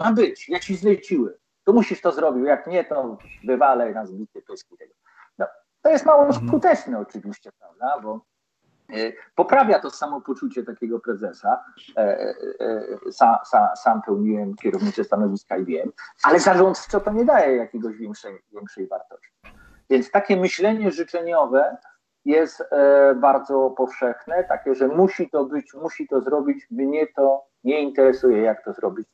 ma 0.00 0.12
być, 0.12 0.48
jak 0.48 0.64
ci 0.64 0.76
zleciły, 0.76 1.38
to 1.64 1.72
musisz 1.72 2.00
to 2.00 2.12
zrobić, 2.12 2.46
jak 2.46 2.66
nie, 2.66 2.84
to 2.84 3.18
wywalę 3.44 3.92
na 3.92 4.06
zbity 4.06 4.42
pyski 4.42 4.76
tego. 4.76 4.94
No, 5.38 5.46
to 5.82 5.90
jest 5.90 6.06
mało 6.06 6.26
mhm. 6.26 6.48
skuteczne 6.48 6.98
oczywiście, 6.98 7.50
prawda, 7.58 8.00
bo 8.02 8.20
poprawia 9.34 9.78
to 9.78 9.90
samopoczucie 9.90 10.64
takiego 10.64 11.00
prezesa. 11.00 11.64
Sam, 13.10 13.34
e, 13.34 13.44
sam, 13.44 13.68
sam 13.76 14.02
pełniłem 14.02 14.54
kierownicze 14.54 15.04
stanowiska 15.04 15.56
i 15.56 15.64
wiem, 15.64 15.92
ale 16.22 16.40
zarządczo 16.40 17.00
to 17.00 17.12
nie 17.12 17.24
daje 17.24 17.56
jakiegoś 17.56 17.96
większej, 17.96 18.38
większej 18.52 18.88
wartości. 18.88 19.32
Więc 19.90 20.10
takie 20.10 20.36
myślenie 20.36 20.90
życzeniowe 20.90 21.76
jest 22.24 22.60
e, 22.60 23.14
bardzo 23.14 23.70
powszechne, 23.70 24.44
takie, 24.44 24.74
że 24.74 24.88
musi 24.88 25.30
to 25.30 25.44
być, 25.44 25.74
musi 25.74 26.08
to 26.08 26.20
zrobić, 26.20 26.66
mnie 26.70 27.06
to 27.06 27.44
nie 27.64 27.80
interesuje, 27.80 28.42
jak 28.42 28.64
to 28.64 28.72
zrobić. 28.72 29.08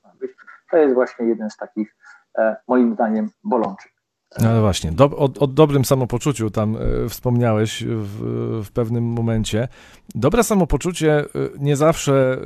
To 0.71 0.77
jest 0.77 0.95
właśnie 0.95 1.27
jeden 1.27 1.51
z 1.51 1.57
takich, 1.57 1.97
e, 2.39 2.57
moim 2.69 2.95
zdaniem, 2.95 3.31
bolączek. 3.45 3.94
No 4.41 4.49
ale 4.49 4.61
właśnie, 4.61 4.93
do, 4.93 5.05
o, 5.05 5.31
o, 5.39 5.47
dobrym 5.47 5.85
samopoczuciu 5.85 6.51
tam 6.51 6.77
e, 6.77 7.09
wspomniałeś 7.09 7.85
w, 7.87 8.63
w, 8.65 8.73
pewnym 8.73 9.05
momencie. 9.05 9.69
Dobre 10.15 10.45
samopoczucie 10.45 11.19
e, 11.19 11.25
nie 11.59 11.77
zawsze 11.77 12.39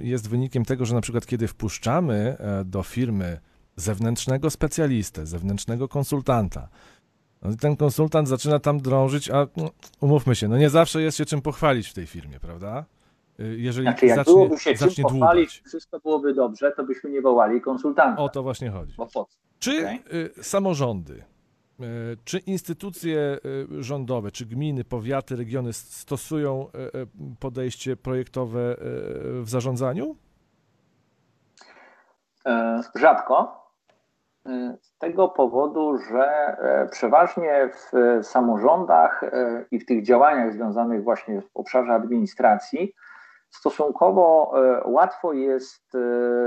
e, 0.00 0.02
jest 0.02 0.30
wynikiem 0.30 0.64
tego, 0.64 0.84
że 0.84 0.94
na 0.94 1.00
przykład 1.00 1.26
kiedy 1.26 1.48
wpuszczamy 1.48 2.36
do 2.64 2.82
firmy 2.82 3.40
zewnętrznego 3.76 4.50
specjalistę, 4.50 5.26
zewnętrznego 5.26 5.88
konsultanta, 5.88 6.68
no 7.42 7.56
ten 7.60 7.76
konsultant 7.76 8.28
zaczyna 8.28 8.58
tam 8.58 8.80
drążyć, 8.80 9.30
a 9.30 9.46
no, 9.56 9.70
umówmy 10.00 10.34
się, 10.34 10.48
no 10.48 10.58
nie 10.58 10.70
zawsze 10.70 11.02
jest 11.02 11.18
się 11.18 11.24
czym 11.24 11.42
pochwalić 11.42 11.88
w 11.88 11.94
tej 11.94 12.06
firmie, 12.06 12.40
prawda? 12.40 12.84
Y, 13.40 13.56
jeżeli 13.58 13.86
znaczy, 13.86 14.06
jak 14.06 14.16
zacznie, 14.16 14.34
byłoby 14.34 14.58
się 14.58 14.76
zacznie 14.76 14.94
czym 14.94 15.02
pochwalić, 15.02 15.50
dłubać. 15.54 15.68
wszystko 15.68 16.00
byłoby 16.00 16.34
dobrze, 16.34 16.72
to 16.76 16.84
byśmy 16.84 17.10
nie 17.10 17.22
wołali 17.22 17.60
konsultanta. 17.60 18.22
O 18.22 18.28
to 18.28 18.42
właśnie 18.42 18.70
chodzi. 18.70 18.94
Czy 19.58 19.78
okay? 19.80 20.30
samorządy, 20.42 21.24
y, 21.80 21.84
czy 22.24 22.38
instytucje 22.38 23.38
y, 23.78 23.82
rządowe, 23.82 24.30
czy 24.30 24.46
gminy, 24.46 24.84
powiaty, 24.84 25.36
regiony 25.36 25.72
stosują 25.72 26.66
podejście 27.40 27.96
projektowe 27.96 28.76
w 29.42 29.44
zarządzaniu? 29.46 30.16
E, 32.48 32.80
rzadko. 32.94 33.58
Z 34.80 34.98
tego 34.98 35.28
powodu, 35.28 35.98
że 35.98 36.24
e, 36.24 36.88
przeważnie 36.90 37.70
w 37.72 37.92
samorządach 38.26 39.22
e, 39.22 39.64
i 39.70 39.78
w 39.78 39.86
tych 39.86 40.04
działaniach 40.04 40.52
związanych 40.52 41.04
właśnie 41.04 41.40
w 41.40 41.50
obszarze 41.54 41.92
administracji 41.92 42.94
stosunkowo 43.50 44.52
e, 44.54 44.88
łatwo 44.88 45.32
jest, 45.32 45.92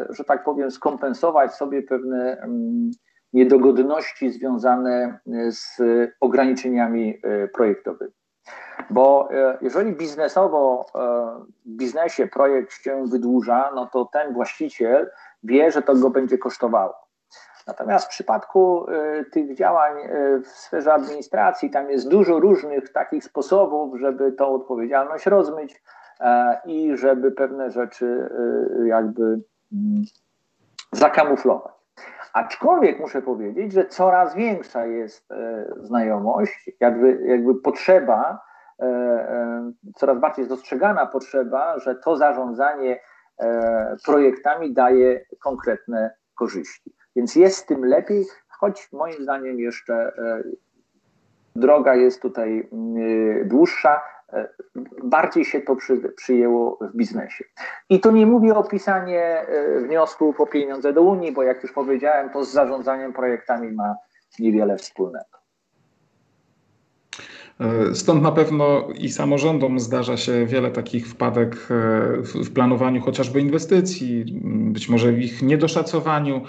że 0.09 0.23
tak 0.23 0.43
powiem, 0.43 0.71
skompensować 0.71 1.53
sobie 1.53 1.83
pewne 1.83 2.37
mm, 2.37 2.91
niedogodności 3.33 4.31
związane 4.31 5.19
z 5.49 5.77
ograniczeniami 6.19 7.21
projektowymi. 7.53 8.11
Bo 8.89 9.29
jeżeli 9.61 9.91
biznesowo 9.95 10.85
w 11.65 11.69
biznesie 11.69 12.27
projekt 12.27 12.73
się 12.73 13.05
wydłuża, 13.07 13.71
no 13.75 13.85
to 13.85 14.05
ten 14.05 14.33
właściciel 14.33 15.11
wie, 15.43 15.71
że 15.71 15.81
to 15.81 15.95
go 15.95 16.09
będzie 16.09 16.37
kosztowało. 16.37 16.93
Natomiast 17.67 18.05
w 18.05 18.09
przypadku 18.09 18.85
tych 19.31 19.55
działań 19.55 19.93
w 20.43 20.47
sferze 20.47 20.93
administracji, 20.93 21.69
tam 21.69 21.89
jest 21.89 22.09
dużo 22.09 22.39
różnych 22.39 22.91
takich 22.91 23.23
sposobów, 23.23 23.99
żeby 23.99 24.31
tą 24.31 24.47
odpowiedzialność 24.47 25.25
rozmyć 25.25 25.73
e, 25.73 26.00
i 26.65 26.97
żeby 26.97 27.31
pewne 27.31 27.71
rzeczy 27.71 28.05
y, 28.05 28.87
jakby 28.87 29.23
mm, 29.23 30.03
zakamuflować. 30.91 31.73
Aczkolwiek 32.33 32.99
muszę 32.99 33.21
powiedzieć, 33.21 33.73
że 33.73 33.85
coraz 33.85 34.35
większa 34.35 34.85
jest 34.85 35.31
e, 35.31 35.65
znajomość, 35.79 36.71
jakby, 36.79 37.21
jakby 37.25 37.55
potrzeba, 37.55 38.41
e, 38.79 39.71
coraz 39.95 40.19
bardziej 40.19 40.47
dostrzegana 40.47 41.05
potrzeba, 41.05 41.79
że 41.79 41.95
to 41.95 42.17
zarządzanie 42.17 42.99
projektami 44.05 44.73
daje 44.73 45.25
konkretne 45.39 46.11
korzyści. 46.35 46.93
Więc 47.15 47.35
jest 47.35 47.67
tym 47.67 47.85
lepiej, 47.85 48.25
choć 48.61 48.91
moim 48.91 49.23
zdaniem 49.23 49.59
jeszcze 49.59 49.93
e, 49.93 50.43
droga 51.55 51.95
jest 51.95 52.21
tutaj 52.21 52.69
mm, 52.71 53.47
dłuższa, 53.47 53.95
e, 53.95 54.01
bardziej 55.03 55.45
się 55.45 55.61
to 55.61 55.75
przy, 55.75 55.97
przyjęło 56.15 56.79
w 56.81 56.97
biznesie. 56.97 57.43
I 57.89 57.99
tu 57.99 58.11
nie 58.11 58.25
mówię 58.25 58.55
o 58.55 58.63
pisaniu 58.63 59.15
e, 59.15 59.45
wniosków 59.81 60.41
o 60.41 60.47
pieniądze 60.47 60.93
do 60.93 61.01
Unii, 61.01 61.31
bo 61.31 61.43
jak 61.43 61.63
już 61.63 61.71
powiedziałem, 61.71 62.29
to 62.29 62.45
z 62.45 62.51
zarządzaniem 62.51 63.13
projektami 63.13 63.71
ma 63.71 63.95
niewiele 64.39 64.77
wspólnego. 64.77 65.25
Stąd 67.93 68.23
na 68.23 68.31
pewno 68.31 68.87
i 68.95 69.09
samorządom 69.09 69.79
zdarza 69.79 70.17
się 70.17 70.45
wiele 70.45 70.71
takich 70.71 71.07
wpadek 71.07 71.55
w 72.19 72.53
planowaniu 72.53 73.01
chociażby 73.01 73.39
inwestycji, 73.39 74.25
być 74.43 74.89
może 74.89 75.11
w 75.11 75.19
ich 75.19 75.41
niedoszacowaniu. 75.41 76.41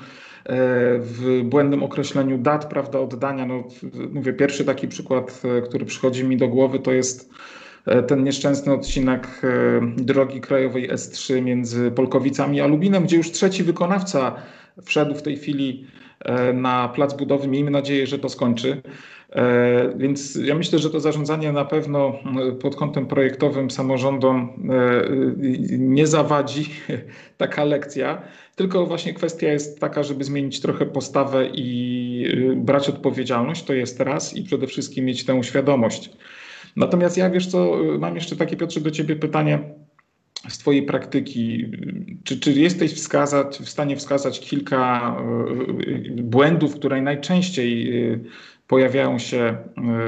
E, 0.45 0.99
w 0.99 1.43
błędnym 1.45 1.83
określeniu 1.83 2.39
dat, 2.39 2.65
prawda, 2.67 2.99
oddania. 2.99 3.47
No, 3.47 3.65
mówię, 4.13 4.33
pierwszy 4.33 4.65
taki 4.65 4.89
przykład, 4.89 5.43
e, 5.45 5.63
który 5.63 5.85
przychodzi 5.85 6.25
mi 6.25 6.37
do 6.37 6.49
głowy, 6.49 6.79
to 6.79 6.93
jest 6.93 7.31
e, 7.31 7.35
ten 8.07 8.25
nieszczęsny 8.25 8.73
odcinek 8.73 9.43
drogi 9.97 10.41
krajowej 10.41 10.91
S3 10.91 11.43
między 11.43 11.91
Polkowicami 11.91 12.61
a 12.61 12.67
Lubinem, 12.67 13.05
gdzie 13.05 13.17
już 13.17 13.31
trzeci 13.31 13.63
wykonawca 13.63 14.35
wszedł 14.83 15.15
w 15.15 15.23
tej 15.23 15.37
chwili 15.37 15.87
na 16.55 16.89
plac 16.89 17.15
budowy. 17.15 17.49
Miejmy 17.49 17.71
nadzieję, 17.71 18.07
że 18.07 18.19
to 18.19 18.29
skończy. 18.29 18.83
Więc 19.97 20.39
ja 20.45 20.55
myślę, 20.55 20.79
że 20.79 20.91
to 20.91 21.01
zarządzanie 21.01 21.53
na 21.53 21.65
pewno 21.65 22.19
pod 22.61 22.77
kątem 22.77 23.07
projektowym 23.07 23.71
samorządom 23.71 24.53
nie 25.79 26.07
zawadzi 26.07 26.71
taka 27.37 27.65
lekcja. 27.65 28.23
Tylko 28.57 28.87
właśnie 28.87 29.15
kwestia 29.15 29.49
jest 29.49 29.81
taka, 29.81 30.03
żeby 30.03 30.25
zmienić 30.25 30.61
trochę 30.61 30.87
postawę 30.87 31.47
i 31.55 32.53
brać 32.57 32.89
odpowiedzialność, 32.89 33.65
to 33.65 33.75
jest 33.75 34.01
raz, 34.01 34.37
i 34.37 34.43
przede 34.43 34.67
wszystkim 34.67 35.05
mieć 35.05 35.25
tę 35.25 35.43
świadomość. 35.43 36.11
Natomiast 36.77 37.17
ja 37.17 37.31
wiesz 37.31 37.47
co, 37.47 37.79
mam 37.99 38.15
jeszcze 38.15 38.37
takie 38.37 38.57
Piotrze 38.57 38.81
do 38.81 38.91
ciebie 38.91 39.17
pytanie 39.17 39.59
z 40.49 40.59
Twojej 40.59 40.83
praktyki. 40.83 41.67
Czy, 42.25 42.41
czy 42.41 42.53
jesteś 42.53 42.95
wskazać, 42.95 43.59
w 43.59 43.69
stanie 43.69 43.97
wskazać 43.97 44.41
kilka 44.41 45.17
y, 46.19 46.23
błędów, 46.23 46.75
które 46.75 47.03
najczęściej 47.03 47.93
pojawiają 48.67 49.19
się 49.19 49.57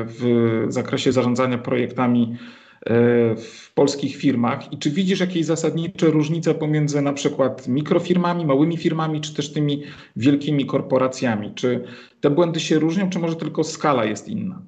w 0.05 0.65
zakresie 0.69 1.13
zarządzania 1.13 1.59
projektami 1.59 2.37
E, 2.85 3.37
w 3.37 3.73
polskich 3.75 4.17
firmach 4.17 4.73
i 4.73 4.79
czy 4.79 4.91
widzisz 4.91 5.21
jakieś 5.21 5.45
zasadnicze 5.47 6.07
różnice 6.07 6.55
pomiędzy 6.55 7.03
na 7.03 7.13
przykład 7.13 7.69
mikrofirmami, 7.69 8.47
małymi 8.47 8.77
firmami, 8.77 9.21
czy 9.21 9.35
też 9.35 9.53
tymi 9.53 9.83
wielkimi 10.17 10.67
korporacjami? 10.67 11.53
Czy 11.55 11.85
te 12.21 12.31
błędy 12.31 12.61
się 12.61 12.79
różnią, 12.79 13.11
czy 13.11 13.19
może 13.19 13.37
tylko 13.37 13.65
skala 13.65 14.05
jest 14.05 14.29
inna? 14.29 14.63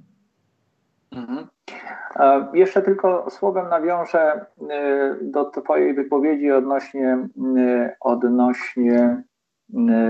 E, 2.19 2.49
jeszcze 2.53 2.83
tylko 2.83 3.31
słowem 3.31 3.69
nawiążę 3.69 4.47
e, 4.71 5.15
do 5.23 5.45
Twojej 5.45 5.95
wypowiedzi 5.95 6.53
odnośnie, 6.53 7.29
odnośnie 8.01 9.23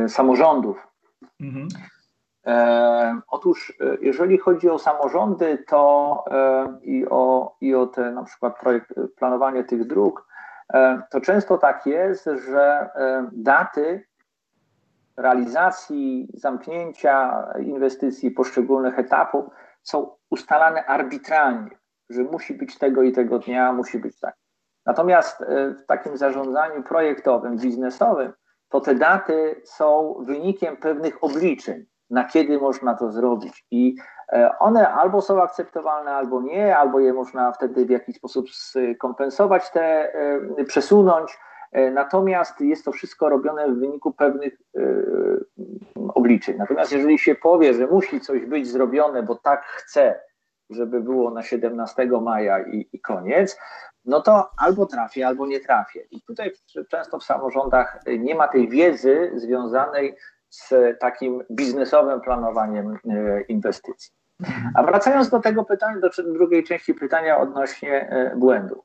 samorządów. 0.09 0.89
Mhm. 1.41 1.69
E, 2.47 3.21
otóż, 3.29 3.77
e, 3.81 3.97
jeżeli 4.01 4.39
chodzi 4.39 4.71
o 4.71 4.79
samorządy, 4.79 5.65
to 5.69 6.25
e, 6.31 6.67
i 6.83 7.07
o, 7.11 7.57
i 7.61 7.75
o 7.75 7.87
te 7.87 8.11
na 8.11 8.23
przykład 8.25 8.61
projekt, 8.61 8.95
planowanie 9.17 9.65
tych 9.65 9.87
dróg, 9.87 10.27
to 11.11 11.21
często 11.21 11.59
tak 11.59 11.87
jest, 11.87 12.25
że 12.51 12.91
daty 13.33 14.07
realizacji, 15.17 16.29
zamknięcia 16.35 17.47
inwestycji 17.59 18.31
poszczególnych 18.31 18.99
etapów 18.99 19.45
są 19.83 20.11
ustalane 20.31 20.85
arbitralnie, 20.85 21.71
że 22.11 22.23
musi 22.23 22.55
być 22.55 22.79
tego 22.79 23.03
i 23.03 23.13
tego 23.13 23.39
dnia, 23.39 23.73
musi 23.73 23.99
być 23.99 24.21
tak. 24.21 24.35
Natomiast 24.87 25.45
w 25.79 25.87
takim 25.87 26.17
zarządzaniu 26.17 26.83
projektowym, 26.83 27.57
biznesowym, 27.57 28.33
to 28.69 28.81
te 28.81 28.95
daty 28.95 29.61
są 29.65 30.15
wynikiem 30.27 30.77
pewnych 30.77 31.25
obliczeń 31.25 31.87
na 32.11 32.25
kiedy 32.25 32.59
można 32.59 32.95
to 32.95 33.13
zrobić. 33.13 33.67
I 33.71 33.97
e, 34.33 34.59
one 34.59 34.89
albo 34.89 35.23
są 35.23 35.43
akceptowalne, 35.43 36.11
albo 36.13 36.43
nie, 36.43 36.77
albo 36.77 37.01
je 37.01 37.13
można 37.13 37.53
wtedy 37.53 37.87
w 37.87 37.91
jakiś 37.91 38.17
sposób 38.17 38.47
skompensować, 38.51 39.71
te 39.71 40.15
e, 40.15 40.65
przesunąć. 40.65 41.39
E, 41.73 41.91
natomiast 41.91 42.61
jest 42.61 42.85
to 42.85 42.93
wszystko 42.93 43.29
robione 43.29 43.69
w 43.69 43.79
wyniku 43.79 44.13
pewnych 44.13 44.59
obliczeń. 46.15 46.57
Natomiast 46.59 46.93
jeżeli 46.93 47.19
się 47.19 47.35
powie, 47.35 47.75
że 47.75 47.87
musi 47.87 48.21
coś 48.21 48.47
być 48.47 48.69
zrobione, 48.69 49.23
bo 49.23 49.35
tak 49.35 49.65
chce, 49.65 50.21
żeby 50.71 51.01
było 51.01 51.31
na 51.31 51.43
17 51.43 52.09
maja 52.23 52.61
i, 52.61 52.89
i 52.93 53.01
koniec, 53.01 53.59
no 54.05 54.21
to 54.21 54.51
albo 54.59 54.87
trafię, 54.87 55.27
albo 55.27 55.47
nie 55.47 55.61
trafię. 55.61 56.01
I 56.11 56.23
tutaj 56.23 56.53
często 56.89 57.19
w 57.19 57.25
samorządach 57.25 58.01
nie 58.19 58.35
ma 58.35 58.49
tej 58.49 58.69
wiedzy 58.69 59.33
związanej 59.35 60.17
z 60.51 60.75
takim 61.01 61.43
biznesowym 61.51 62.21
planowaniem 62.21 62.99
inwestycji. 63.49 64.13
A 64.75 64.83
wracając 64.83 65.31
do 65.31 65.41
tego 65.41 65.65
pytania, 65.65 66.01
do 66.01 66.11
drugiej 66.33 66.65
części 66.65 66.95
pytania 66.95 67.39
odnośnie 67.39 68.11
błędów. 68.37 68.85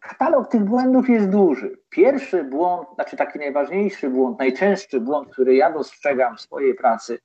Katalog 0.00 0.48
tych 0.48 0.64
błędów 0.64 1.08
jest 1.08 1.30
duży. 1.30 1.78
Pierwszy 1.90 2.44
błąd, 2.44 2.88
znaczy 2.94 3.16
taki 3.16 3.38
najważniejszy 3.38 4.10
błąd, 4.10 4.38
najczęstszy 4.38 5.00
błąd, 5.00 5.28
który 5.32 5.54
ja 5.54 5.72
dostrzegam 5.72 6.36
w 6.36 6.40
swojej 6.40 6.74
pracy 6.74 7.14
e, 7.14 7.18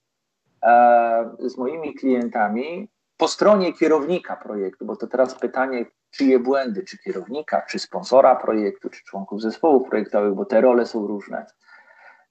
z 1.39 1.57
moimi 1.57 1.93
klientami, 1.93 2.89
po 3.17 3.27
stronie 3.27 3.73
kierownika 3.73 4.35
projektu, 4.35 4.85
bo 4.85 4.95
to 4.95 5.07
teraz 5.07 5.35
pytanie, 5.35 5.85
czyje 6.11 6.39
błędy, 6.39 6.83
czy 6.83 6.97
kierownika, 6.97 7.61
czy 7.61 7.79
sponsora 7.79 8.35
projektu, 8.35 8.89
czy 8.89 9.03
członków 9.03 9.41
zespołów 9.41 9.89
projektowych, 9.89 10.33
bo 10.33 10.45
te 10.45 10.61
role 10.61 10.85
są 10.85 11.07
różne, 11.07 11.45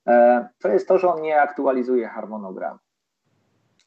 e, 0.09 0.49
to 0.59 0.69
jest 0.69 0.89
to, 0.89 0.99
że 0.99 1.09
on 1.09 1.23
nie 1.23 1.43
aktualizuje 1.43 2.09
harmonogramu 2.09 2.79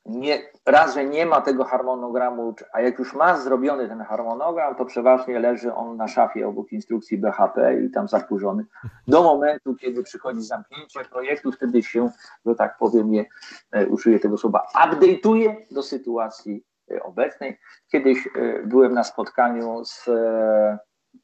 nie, 0.05 0.41
raz, 0.65 0.93
że 0.93 1.05
nie 1.05 1.25
ma 1.25 1.41
tego 1.41 1.63
harmonogramu, 1.63 2.55
a 2.73 2.81
jak 2.81 2.99
już 2.99 3.13
ma 3.13 3.37
zrobiony 3.37 3.87
ten 3.87 4.01
harmonogram, 4.01 4.75
to 4.75 4.85
przeważnie 4.85 5.39
leży 5.39 5.73
on 5.73 5.97
na 5.97 6.07
szafie 6.07 6.47
obok 6.47 6.71
instrukcji 6.71 7.17
BHP 7.17 7.81
i 7.85 7.91
tam 7.91 8.07
zakurzony. 8.07 8.65
Do 9.07 9.23
momentu, 9.23 9.75
kiedy 9.75 10.03
przychodzi 10.03 10.41
zamknięcie 10.41 10.99
projektu, 11.11 11.51
wtedy 11.51 11.83
się, 11.83 12.11
że 12.45 12.55
tak 12.55 12.77
powiem, 12.77 13.13
je, 13.13 13.25
e, 13.71 13.87
użyję 13.87 14.19
tego 14.19 14.37
słowa, 14.37 14.65
update'uje 14.75 15.55
do 15.71 15.83
sytuacji 15.83 16.63
e, 16.91 17.03
obecnej. 17.03 17.59
Kiedyś 17.91 18.27
e, 18.27 18.63
byłem 18.63 18.93
na 18.93 19.03
spotkaniu 19.03 19.85
z 19.85 20.09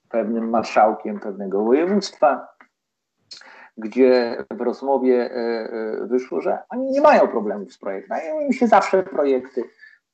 pewnym 0.09 0.49
marszałkiem 0.49 1.19
pewnego 1.19 1.63
województwa, 1.63 2.54
gdzie 3.77 4.37
w 4.51 4.61
rozmowie 4.61 5.31
e, 5.31 5.35
e, 5.35 6.07
wyszło, 6.07 6.41
że 6.41 6.59
oni 6.69 6.91
nie 6.91 7.01
mają 7.01 7.27
problemów 7.27 7.73
z 7.73 7.77
projektami, 7.77 8.21
im 8.45 8.53
się 8.53 8.67
zawsze 8.67 9.03
projekty 9.03 9.63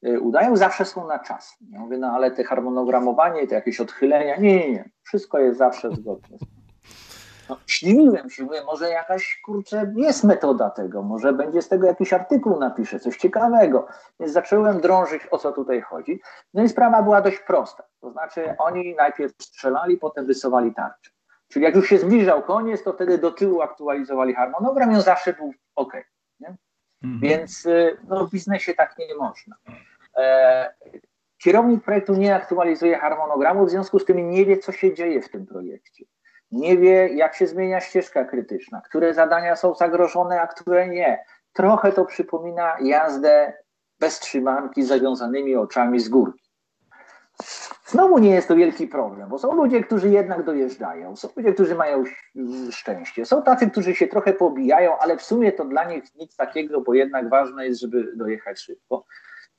e, 0.03 0.19
udają, 0.19 0.55
zawsze 0.55 0.85
są 0.85 1.07
na 1.07 1.19
czas. 1.19 1.57
Ja 1.69 1.79
mówię, 1.79 1.97
no 1.97 2.07
ale 2.07 2.31
te 2.31 2.43
harmonogramowanie, 2.43 3.47
te 3.47 3.55
jakieś 3.55 3.79
odchylenia, 3.79 4.35
nie, 4.35 4.59
nie, 4.59 4.71
nie, 4.71 4.89
wszystko 5.03 5.39
jest 5.39 5.57
zawsze 5.57 5.91
zgodne. 5.91 6.37
No, 7.49 7.57
śniłem 7.67 8.29
się, 8.29 8.43
mówię, 8.43 8.63
może 8.65 8.89
jakaś, 8.89 9.41
kurczę, 9.45 9.93
jest 9.95 10.23
metoda 10.23 10.69
tego, 10.69 11.03
może 11.03 11.33
będzie 11.33 11.61
z 11.61 11.67
tego 11.67 11.87
jakiś 11.87 12.13
artykuł 12.13 12.59
napiszę, 12.59 12.99
coś 12.99 13.17
ciekawego. 13.17 13.87
Więc 14.19 14.31
zacząłem 14.31 14.81
drążyć, 14.81 15.21
o 15.31 15.37
co 15.37 15.51
tutaj 15.51 15.81
chodzi. 15.81 16.21
No 16.53 16.63
i 16.63 16.69
sprawa 16.69 17.03
była 17.03 17.21
dość 17.21 17.39
prosta. 17.39 17.83
To 18.01 18.11
znaczy 18.11 18.55
oni 18.57 18.95
najpierw 18.95 19.33
strzelali, 19.41 19.97
potem 19.97 20.25
wysowali 20.25 20.73
tarczę. 20.73 21.10
Czyli 21.51 21.65
jak 21.65 21.75
już 21.75 21.89
się 21.89 21.97
zbliżał 21.97 22.43
koniec, 22.43 22.83
to 22.83 22.93
wtedy 22.93 23.17
do 23.17 23.31
tyłu 23.31 23.61
aktualizowali 23.61 24.33
harmonogram 24.33 24.91
i 24.91 24.95
on 24.95 25.01
zawsze 25.01 25.33
był 25.33 25.53
ok. 25.75 25.93
Mhm. 27.03 27.19
Więc 27.21 27.65
y, 27.65 27.97
no, 28.07 28.25
w 28.27 28.31
biznesie 28.31 28.73
tak 28.73 28.97
nie 28.97 29.15
można. 29.15 29.55
E, 30.17 30.73
kierownik 31.37 31.83
projektu 31.83 32.13
nie 32.13 32.35
aktualizuje 32.35 32.97
harmonogramu, 32.97 33.65
w 33.65 33.69
związku 33.69 33.99
z 33.99 34.05
tym 34.05 34.29
nie 34.29 34.45
wie, 34.45 34.57
co 34.57 34.71
się 34.71 34.93
dzieje 34.93 35.21
w 35.21 35.29
tym 35.29 35.45
projekcie. 35.45 36.05
Nie 36.51 36.77
wie, 36.77 37.07
jak 37.07 37.35
się 37.35 37.47
zmienia 37.47 37.79
ścieżka 37.79 38.25
krytyczna, 38.25 38.81
które 38.81 39.13
zadania 39.13 39.55
są 39.55 39.75
zagrożone, 39.75 40.41
a 40.41 40.47
które 40.47 40.87
nie. 40.87 41.25
Trochę 41.53 41.91
to 41.91 42.05
przypomina 42.05 42.77
jazdę 42.81 43.53
bez 43.99 44.19
trzymanki, 44.19 44.83
z 44.83 44.87
zawiązanymi 44.87 45.55
oczami 45.55 45.99
z 45.99 46.09
górki. 46.09 46.50
Znowu 47.85 48.17
nie 48.17 48.29
jest 48.29 48.47
to 48.47 48.55
wielki 48.55 48.87
problem, 48.87 49.29
bo 49.29 49.39
są 49.39 49.55
ludzie, 49.55 49.83
którzy 49.83 50.09
jednak 50.09 50.43
dojeżdżają, 50.43 51.15
są 51.15 51.29
ludzie, 51.35 51.53
którzy 51.53 51.75
mają 51.75 52.03
szczęście, 52.71 53.25
są 53.25 53.43
tacy, 53.43 53.69
którzy 53.69 53.95
się 53.95 54.07
trochę 54.07 54.33
pobijają, 54.33 54.97
ale 54.97 55.17
w 55.17 55.21
sumie 55.21 55.51
to 55.51 55.65
dla 55.65 55.83
nich 55.83 56.03
nic 56.15 56.35
takiego, 56.35 56.81
bo 56.81 56.93
jednak 56.93 57.29
ważne 57.29 57.65
jest, 57.65 57.81
żeby 57.81 58.15
dojechać 58.15 58.59
szybko. 58.59 59.05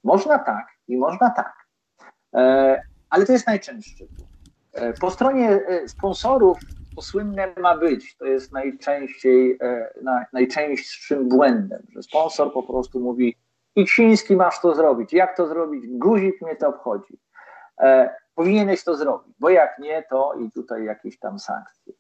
Można 0.05 0.39
tak 0.39 0.67
i 0.89 0.97
można 0.97 1.31
tak, 1.31 1.53
e, 2.35 2.83
ale 3.11 3.27
to 3.27 3.33
jest 3.33 3.47
najczęstszy. 3.47 4.09
E, 4.73 4.93
po 4.93 5.11
stronie 5.11 5.51
e, 5.51 5.89
sponsorów 5.89 6.59
to 6.97 7.03
słynne 7.03 7.49
ma 7.61 7.79
być, 7.79 8.17
to 8.17 8.25
jest 8.25 8.53
najczęściej, 8.53 9.59
najczęstszym 10.33 11.29
błędem, 11.29 11.83
że 11.95 12.03
sponsor 12.03 12.53
po 12.53 12.63
prostu 12.63 13.01
mówi 13.01 13.37
Iksiński 13.77 14.37
masz 14.37 14.61
to 14.61 14.75
zrobić, 14.75 15.13
jak 15.13 15.37
to 15.37 15.47
zrobić, 15.47 15.85
guzik 15.87 16.43
mnie 16.43 16.57
to 16.57 16.69
obchodzi 16.69 17.19
powinieneś 18.35 18.85
to 18.85 18.97
zrobić, 18.97 19.35
bo 19.39 19.51
jak 19.51 19.79
nie, 19.79 20.03
to 20.11 20.35
i 20.35 20.51
tutaj 20.51 20.85
jakieś 20.85 21.19
tam 21.19 21.39
sankcje. 21.39 21.93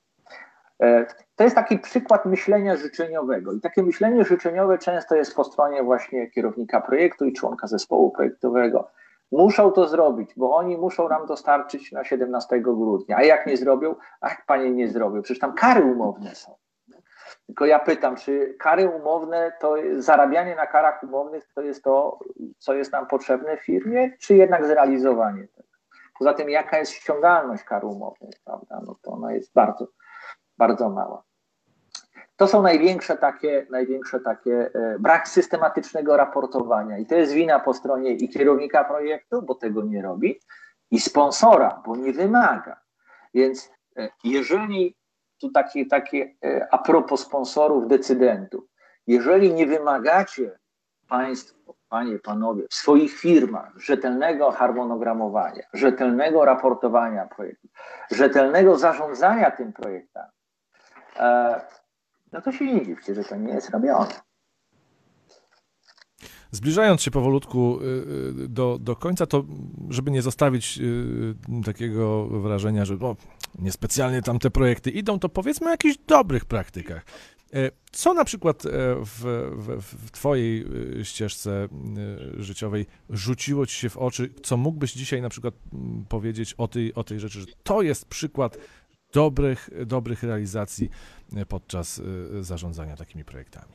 E, 0.82 1.06
to 1.36 1.44
jest 1.44 1.56
taki 1.56 1.78
przykład 1.78 2.26
myślenia 2.26 2.76
życzeniowego 2.76 3.52
i 3.52 3.60
takie 3.60 3.82
myślenie 3.82 4.24
życzeniowe 4.24 4.78
często 4.78 5.14
jest 5.14 5.36
po 5.36 5.44
stronie 5.44 5.82
właśnie 5.82 6.30
kierownika 6.30 6.80
projektu 6.80 7.24
i 7.24 7.32
członka 7.32 7.66
zespołu 7.66 8.10
projektowego. 8.10 8.90
Muszą 9.32 9.72
to 9.72 9.88
zrobić, 9.88 10.30
bo 10.36 10.56
oni 10.56 10.76
muszą 10.76 11.08
nam 11.08 11.26
dostarczyć 11.26 11.92
na 11.92 12.04
17 12.04 12.60
grudnia, 12.60 13.16
a 13.16 13.22
jak 13.22 13.46
nie 13.46 13.56
zrobią, 13.56 13.94
a 14.20 14.28
jak 14.28 14.46
panie 14.46 14.70
nie 14.70 14.88
zrobią, 14.88 15.22
przecież 15.22 15.40
tam 15.40 15.54
kary 15.54 15.84
umowne 15.84 16.34
są. 16.34 16.54
Tylko 17.52 17.66
ja 17.66 17.78
pytam, 17.78 18.16
czy 18.16 18.54
kary 18.58 18.88
umowne, 18.88 19.52
to 19.60 19.74
zarabianie 19.96 20.56
na 20.56 20.66
karach 20.66 21.02
umownych 21.02 21.48
to 21.54 21.60
jest 21.62 21.84
to, 21.84 22.18
co 22.58 22.74
jest 22.74 22.92
nam 22.92 23.06
potrzebne 23.06 23.56
w 23.56 23.64
firmie, 23.64 24.10
czy 24.18 24.34
jednak 24.34 24.66
zrealizowanie 24.66 25.48
tego? 25.48 25.68
Poza 26.18 26.34
tym, 26.34 26.50
jaka 26.50 26.78
jest 26.78 26.92
ściągalność 26.92 27.64
kar 27.64 27.84
umownych, 27.84 28.34
prawda? 28.44 28.80
No 28.86 28.96
to 29.02 29.10
ona 29.10 29.32
jest 29.32 29.52
bardzo, 29.52 29.86
bardzo 30.58 30.90
mała. 30.90 31.22
To 32.36 32.46
są 32.46 32.62
największe 32.62 33.16
takie, 33.16 33.66
największe 33.70 34.20
takie 34.20 34.70
e, 34.74 34.98
brak 34.98 35.28
systematycznego 35.28 36.16
raportowania 36.16 36.98
i 36.98 37.06
to 37.06 37.14
jest 37.14 37.32
wina 37.32 37.60
po 37.60 37.74
stronie 37.74 38.10
i 38.10 38.28
kierownika 38.28 38.84
projektu, 38.84 39.42
bo 39.42 39.54
tego 39.54 39.82
nie 39.82 40.02
robi, 40.02 40.40
i 40.90 41.00
sponsora, 41.00 41.82
bo 41.86 41.96
nie 41.96 42.12
wymaga. 42.12 42.80
Więc 43.34 43.70
e, 43.96 44.08
jeżeli 44.24 45.01
tu 45.42 45.50
takie, 45.50 45.86
takie 45.86 46.34
e, 46.44 46.68
a 46.70 46.78
propos 46.78 47.20
sponsorów, 47.20 47.88
decydentów, 47.88 48.64
jeżeli 49.06 49.52
nie 49.52 49.66
wymagacie 49.66 50.58
Państwo, 51.08 51.74
Panie, 51.88 52.18
Panowie, 52.18 52.62
w 52.70 52.74
swoich 52.74 53.12
firmach 53.12 53.72
rzetelnego 53.76 54.50
harmonogramowania, 54.50 55.62
rzetelnego 55.72 56.44
raportowania 56.44 57.26
projektów, 57.26 57.70
rzetelnego 58.10 58.78
zarządzania 58.78 59.50
tym 59.50 59.72
projektem, 59.72 60.22
no 62.32 62.42
to 62.42 62.52
się 62.52 62.74
nie 62.74 62.86
dziwcie, 62.86 63.14
że 63.14 63.24
to 63.24 63.36
nie 63.36 63.52
jest 63.52 63.70
robione. 63.70 64.14
Zbliżając 66.50 67.02
się 67.02 67.10
powolutku 67.10 67.78
y, 67.80 67.84
y, 68.44 68.48
do, 68.48 68.78
do 68.80 68.96
końca, 68.96 69.26
to 69.26 69.44
żeby 69.88 70.10
nie 70.10 70.22
zostawić 70.22 70.78
y, 70.78 71.64
takiego 71.64 72.26
wrażenia, 72.26 72.84
że 72.84 72.96
niespecjalnie 73.58 74.22
tam 74.22 74.38
te 74.38 74.50
projekty 74.50 74.90
idą, 74.90 75.18
to 75.18 75.28
powiedzmy 75.28 75.66
o 75.66 75.70
jakichś 75.70 75.96
dobrych 76.06 76.44
praktykach. 76.44 77.04
E, 77.54 77.70
co 77.92 78.14
na 78.14 78.24
przykład 78.24 78.66
e, 78.66 78.68
w, 79.04 79.24
w, 79.52 79.82
w, 80.06 80.10
Twojej 80.10 80.64
ścieżce 81.02 81.68
życiowej 82.36 82.86
rzuciło 83.10 83.66
Ci 83.66 83.76
się 83.76 83.88
w 83.88 83.96
oczy, 83.96 84.30
co 84.42 84.56
mógłbyś 84.56 84.92
dzisiaj 84.92 85.22
na 85.22 85.28
przykład 85.28 85.54
powiedzieć 86.08 86.54
o 86.58 86.68
tej, 86.68 86.94
o 86.94 87.04
tej 87.04 87.20
rzeczy, 87.20 87.40
że 87.40 87.46
to 87.62 87.82
jest 87.82 88.08
przykład 88.08 88.56
dobrych, 89.12 89.70
dobrych 89.86 90.22
realizacji 90.22 90.90
podczas 91.48 92.00
zarządzania 92.40 92.96
takimi 92.96 93.24
projektami? 93.24 93.72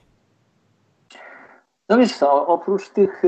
No 1.90 1.98
wiesz 1.98 2.18
co, 2.18 2.48
oprócz 2.48 2.90
tych 2.90 3.24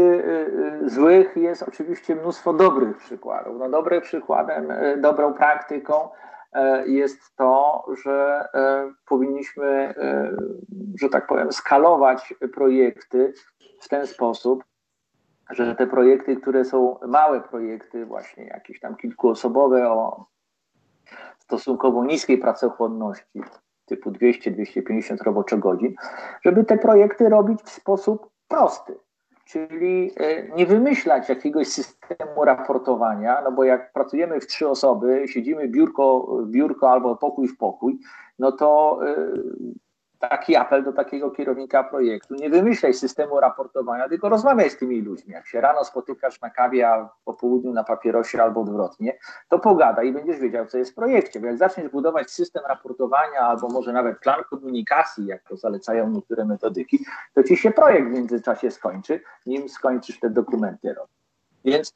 złych 0.85 1.35
jest 1.35 1.63
oczywiście 1.63 2.15
mnóstwo 2.15 2.53
dobrych 2.53 2.97
przykładów. 2.97 3.55
No 3.59 3.69
dobrym 3.69 4.01
przykładem, 4.01 4.73
dobrą 5.01 5.33
praktyką 5.33 6.09
jest 6.85 7.35
to, 7.35 7.85
że 8.03 8.47
powinniśmy, 9.07 9.93
że 11.01 11.09
tak 11.09 11.27
powiem, 11.27 11.51
skalować 11.51 12.33
projekty 12.53 13.33
w 13.81 13.89
ten 13.89 14.07
sposób, 14.07 14.63
że 15.49 15.75
te 15.75 15.87
projekty, 15.87 16.35
które 16.35 16.65
są 16.65 16.99
małe 17.07 17.41
projekty, 17.41 18.05
właśnie 18.05 18.45
jakieś 18.45 18.79
tam 18.79 18.95
kilkuosobowe 18.95 19.89
o 19.89 20.25
stosunkowo 21.39 22.05
niskiej 22.05 22.37
pracochłonności, 22.37 23.41
typu 23.85 24.11
200-250 24.11 25.23
roboczogodzin, 25.23 25.95
żeby 26.41 26.65
te 26.65 26.77
projekty 26.77 27.29
robić 27.29 27.61
w 27.61 27.69
sposób 27.69 28.29
prosty. 28.47 28.99
Czyli 29.49 30.11
e, 30.17 30.55
nie 30.55 30.65
wymyślać 30.65 31.29
jakiegoś 31.29 31.67
systemu 31.67 32.45
raportowania, 32.45 33.41
no 33.41 33.51
bo 33.51 33.63
jak 33.63 33.93
pracujemy 33.93 34.39
w 34.39 34.47
trzy 34.47 34.69
osoby, 34.69 35.25
siedzimy 35.27 35.67
biurko 35.67 36.37
biurko 36.45 36.91
albo 36.91 37.15
pokój 37.15 37.47
w 37.47 37.57
pokój, 37.57 37.99
no 38.39 38.51
to 38.51 38.99
e, 39.07 39.15
taki 40.19 40.55
apel 40.55 40.83
do 40.83 40.93
takiego 40.93 41.31
kierownika 41.31 41.83
projektu. 41.83 42.35
Nie 42.35 42.49
wymyślaj 42.49 42.93
systemu 42.93 43.39
raportowania, 43.39 44.09
tylko 44.09 44.29
rozmawiaj 44.29 44.69
z 44.69 44.77
tymi 44.77 45.01
ludźmi. 45.01 45.33
Jak 45.33 45.47
się 45.47 45.61
rano 45.61 45.85
spotykasz 45.85 46.41
na 46.41 46.49
kawie, 46.49 46.89
a 46.89 47.09
po 47.25 47.33
południu 47.33 47.73
na 47.73 47.83
papierosie 47.83 48.43
albo 48.43 48.61
odwrotnie, 48.61 49.17
to 49.49 49.59
pogadaj 49.59 50.07
i 50.07 50.11
będziesz 50.11 50.39
wiedział, 50.39 50.65
co 50.65 50.77
jest 50.77 50.91
w 50.91 50.95
projekcie. 50.95 51.39
Bo 51.39 51.47
jak 51.47 51.57
zaczniesz 51.57 51.89
budować 51.89 52.31
system 52.31 52.63
raportowania 52.67 53.39
albo 53.39 53.67
może 53.67 53.93
nawet 53.93 54.19
plan 54.19 54.43
komunikacji, 54.49 55.25
jak 55.25 55.43
to 55.43 55.57
zalecają 55.57 56.09
niektóre 56.09 56.45
metodyki, 56.45 57.05
to 57.33 57.43
ci 57.43 57.57
się 57.57 57.71
projekt 57.71 58.07
w 58.07 58.11
międzyczasie 58.11 58.71
skończy, 58.71 59.21
nim 59.45 59.69
skończysz 59.69 60.19
te 60.19 60.29
dokumenty 60.29 60.93
robić. 60.93 61.15
Więc 61.65 61.93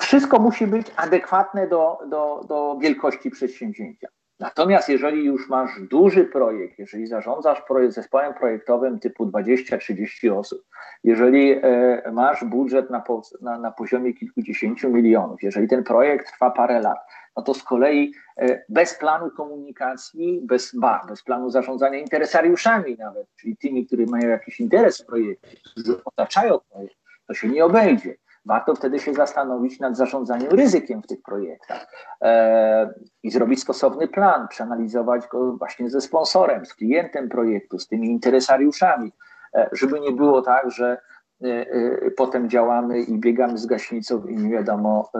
wszystko 0.00 0.38
musi 0.38 0.66
być 0.66 0.86
adekwatne 0.96 1.68
do, 1.68 1.98
do, 2.06 2.44
do 2.48 2.76
wielkości 2.80 3.30
przedsięwzięcia. 3.30 4.08
Natomiast 4.40 4.88
jeżeli 4.88 5.24
już 5.24 5.48
masz 5.48 5.80
duży 5.80 6.24
projekt, 6.24 6.78
jeżeli 6.78 7.06
zarządzasz 7.06 7.60
projekt, 7.60 7.94
zespołem 7.94 8.34
projektowym 8.34 8.98
typu 8.98 9.26
20-30 9.26 10.38
osób, 10.38 10.62
jeżeli 11.04 11.52
e, 11.52 12.02
masz 12.12 12.44
budżet 12.44 12.90
na, 12.90 13.04
na, 13.40 13.58
na, 13.58 13.70
poziomie 13.70 14.14
kilkudziesięciu 14.14 14.90
milionów, 14.90 15.42
jeżeli 15.42 15.68
ten 15.68 15.84
projekt 15.84 16.32
trwa 16.32 16.50
parę 16.50 16.80
lat, 16.80 16.98
no 17.36 17.42
to 17.42 17.54
z 17.54 17.62
kolei 17.62 18.12
e, 18.36 18.64
bez 18.68 18.94
planu 18.94 19.30
komunikacji, 19.30 20.40
bez, 20.42 20.74
ba, 20.74 21.06
bez 21.08 21.22
planu 21.22 21.50
zarządzania 21.50 21.98
interesariuszami 21.98 22.96
nawet, 22.98 23.26
czyli 23.36 23.56
tymi, 23.56 23.86
którzy 23.86 24.06
mają 24.06 24.28
jakiś 24.28 24.60
interes 24.60 25.02
w 25.02 25.06
projekcie, 25.06 25.56
którzy 25.70 26.04
otaczają 26.04 26.58
projekt, 26.70 26.96
to 27.26 27.34
się 27.34 27.48
nie 27.48 27.64
obejdzie 27.64 28.16
warto 28.46 28.74
wtedy 28.74 28.98
się 28.98 29.14
zastanowić 29.14 29.80
nad 29.80 29.96
zarządzaniem 29.96 30.50
ryzykiem 30.50 31.02
w 31.02 31.06
tych 31.06 31.22
projektach 31.22 31.86
e, 32.22 32.94
i 33.22 33.30
zrobić 33.30 33.62
stosowny 33.62 34.08
plan, 34.08 34.48
przeanalizować 34.48 35.26
go 35.26 35.52
właśnie 35.52 35.90
ze 35.90 36.00
sponsorem, 36.00 36.66
z 36.66 36.74
klientem 36.74 37.28
projektu, 37.28 37.78
z 37.78 37.88
tymi 37.88 38.08
interesariuszami, 38.08 39.12
e, 39.54 39.68
żeby 39.72 40.00
nie 40.00 40.12
było 40.12 40.42
tak, 40.42 40.70
że 40.70 40.98
e, 41.42 42.10
potem 42.10 42.50
działamy 42.50 43.00
i 43.00 43.18
biegamy 43.18 43.58
z 43.58 43.66
gaśnicą 43.66 44.26
i 44.26 44.36
nie 44.36 44.50
wiadomo, 44.50 45.10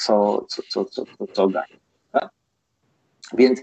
co, 0.00 0.44
co, 0.48 0.62
co, 0.68 0.84
co, 0.84 1.04
co, 1.18 1.26
co 1.26 1.48
Tak? 2.12 2.28
Więc 3.32 3.62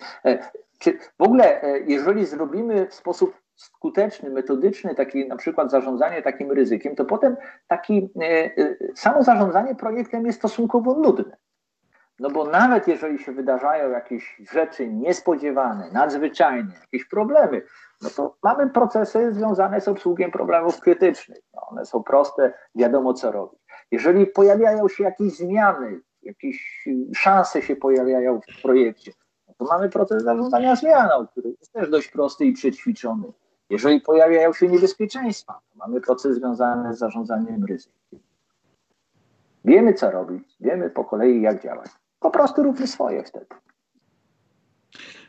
czy 0.79 0.97
w 1.17 1.21
ogóle, 1.21 1.61
jeżeli 1.85 2.25
zrobimy 2.25 2.87
w 2.87 2.93
sposób 2.93 3.33
skuteczny, 3.57 4.29
metodyczny, 4.29 4.95
taki 4.95 5.27
na 5.27 5.35
przykład 5.35 5.71
zarządzanie 5.71 6.21
takim 6.21 6.51
ryzykiem, 6.51 6.95
to 6.95 7.05
potem 7.05 7.35
taki, 7.67 8.09
e, 8.21 8.25
e, 8.57 8.75
samo 8.95 9.23
zarządzanie 9.23 9.75
projektem 9.75 10.25
jest 10.25 10.39
stosunkowo 10.39 10.93
nudne. 10.93 11.37
No 12.19 12.29
bo 12.29 12.45
nawet 12.45 12.87
jeżeli 12.87 13.19
się 13.19 13.31
wydarzają 13.31 13.89
jakieś 13.89 14.41
rzeczy 14.51 14.87
niespodziewane, 14.87 15.89
nadzwyczajne, 15.91 16.73
jakieś 16.81 17.07
problemy, 17.07 17.61
no 18.01 18.09
to 18.09 18.37
mamy 18.43 18.69
procesy 18.69 19.33
związane 19.33 19.81
z 19.81 19.87
obsługiem 19.87 20.31
problemów 20.31 20.79
krytycznych. 20.79 21.39
No 21.53 21.61
one 21.67 21.85
są 21.85 22.03
proste, 22.03 22.53
wiadomo 22.75 23.13
co 23.13 23.31
robić. 23.31 23.59
Jeżeli 23.91 24.27
pojawiają 24.27 24.87
się 24.87 25.03
jakieś 25.03 25.37
zmiany, 25.37 25.99
jakieś 26.21 26.87
szanse 27.15 27.61
się 27.61 27.75
pojawiają 27.75 28.39
w 28.41 28.61
projekcie, 28.61 29.11
no 29.47 29.53
to 29.57 29.65
mamy 29.65 29.89
proces 29.89 30.23
zarządzania 30.23 30.75
zmianą, 30.75 31.27
który 31.27 31.49
jest 31.59 31.73
też 31.73 31.89
dość 31.89 32.07
prosty 32.07 32.45
i 32.45 32.53
przećwiczony. 32.53 33.33
Jeżeli 33.69 34.01
pojawiają 34.01 34.53
się 34.53 34.67
niebezpieczeństwa, 34.67 35.59
mamy 35.75 36.01
proces 36.01 36.35
związany 36.35 36.95
z 36.95 36.99
zarządzaniem 36.99 37.65
ryzykiem. 37.65 38.19
Wiemy, 39.65 39.93
co 39.93 40.11
robić, 40.11 40.43
wiemy 40.59 40.89
po 40.89 41.05
kolei, 41.05 41.41
jak 41.41 41.63
działać. 41.63 41.91
Po 42.19 42.31
prostu 42.31 42.63
róbmy 42.63 42.87
swoje 42.87 43.23
wtedy. 43.23 43.45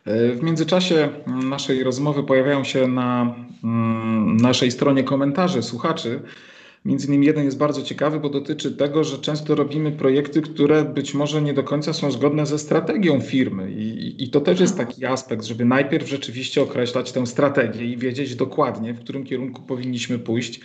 W 0.06 0.42
międzyczasie 0.42 1.08
naszej 1.26 1.82
rozmowy 1.82 2.22
pojawiają 2.22 2.64
się 2.64 2.88
na 2.88 3.34
mm, 3.64 4.36
naszej 4.36 4.70
stronie 4.70 5.04
komentarze 5.04 5.62
słuchaczy. 5.62 6.22
Między 6.88 7.06
innymi 7.06 7.26
jeden 7.26 7.44
jest 7.44 7.58
bardzo 7.58 7.82
ciekawy, 7.82 8.20
bo 8.20 8.28
dotyczy 8.28 8.72
tego, 8.72 9.04
że 9.04 9.18
często 9.18 9.54
robimy 9.54 9.92
projekty, 9.92 10.42
które 10.42 10.84
być 10.84 11.14
może 11.14 11.42
nie 11.42 11.54
do 11.54 11.64
końca 11.64 11.92
są 11.92 12.10
zgodne 12.10 12.46
ze 12.46 12.58
strategią 12.58 13.20
firmy. 13.20 13.72
I, 13.72 14.24
I, 14.24 14.30
to 14.30 14.40
też 14.40 14.60
jest 14.60 14.76
taki 14.76 15.06
aspekt, 15.06 15.44
żeby 15.44 15.64
najpierw 15.64 16.08
rzeczywiście 16.08 16.62
określać 16.62 17.12
tę 17.12 17.26
strategię 17.26 17.84
i 17.84 17.96
wiedzieć 17.96 18.34
dokładnie, 18.34 18.94
w 18.94 19.00
którym 19.00 19.24
kierunku 19.24 19.62
powinniśmy 19.62 20.18
pójść. 20.18 20.60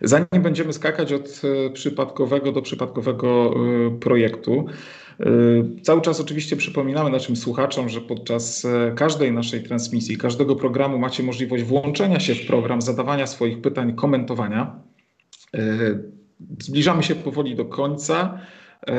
Zanim 0.00 0.42
będziemy 0.42 0.72
skakać 0.72 1.12
od 1.12 1.42
e, 1.44 1.70
przypadkowego 1.70 2.52
do 2.52 2.62
przypadkowego 2.62 3.54
e, 3.86 3.98
projektu, 3.98 4.66
e, 5.20 5.24
Cały 5.82 6.00
czas 6.00 6.20
oczywiście 6.20 6.56
przypominamy 6.56 7.10
naszym 7.10 7.36
słuchaczom, 7.36 7.88
że 7.88 8.00
podczas 8.00 8.66
każdej 8.96 9.32
naszej 9.32 9.62
transmisji, 9.62 10.16
każdego 10.16 10.56
programu 10.56 10.98
macie 10.98 11.22
możliwość 11.22 11.64
włączenia 11.64 12.20
się 12.20 12.34
w 12.34 12.46
program, 12.46 12.82
zadawania 12.82 13.26
swoich 13.26 13.60
pytań, 13.60 13.94
komentowania. 13.94 14.89
E, 15.54 15.60
zbliżamy 16.58 17.02
się 17.02 17.14
powoli 17.14 17.56
do 17.56 17.64
końca. 17.64 18.38
E, 18.86 18.94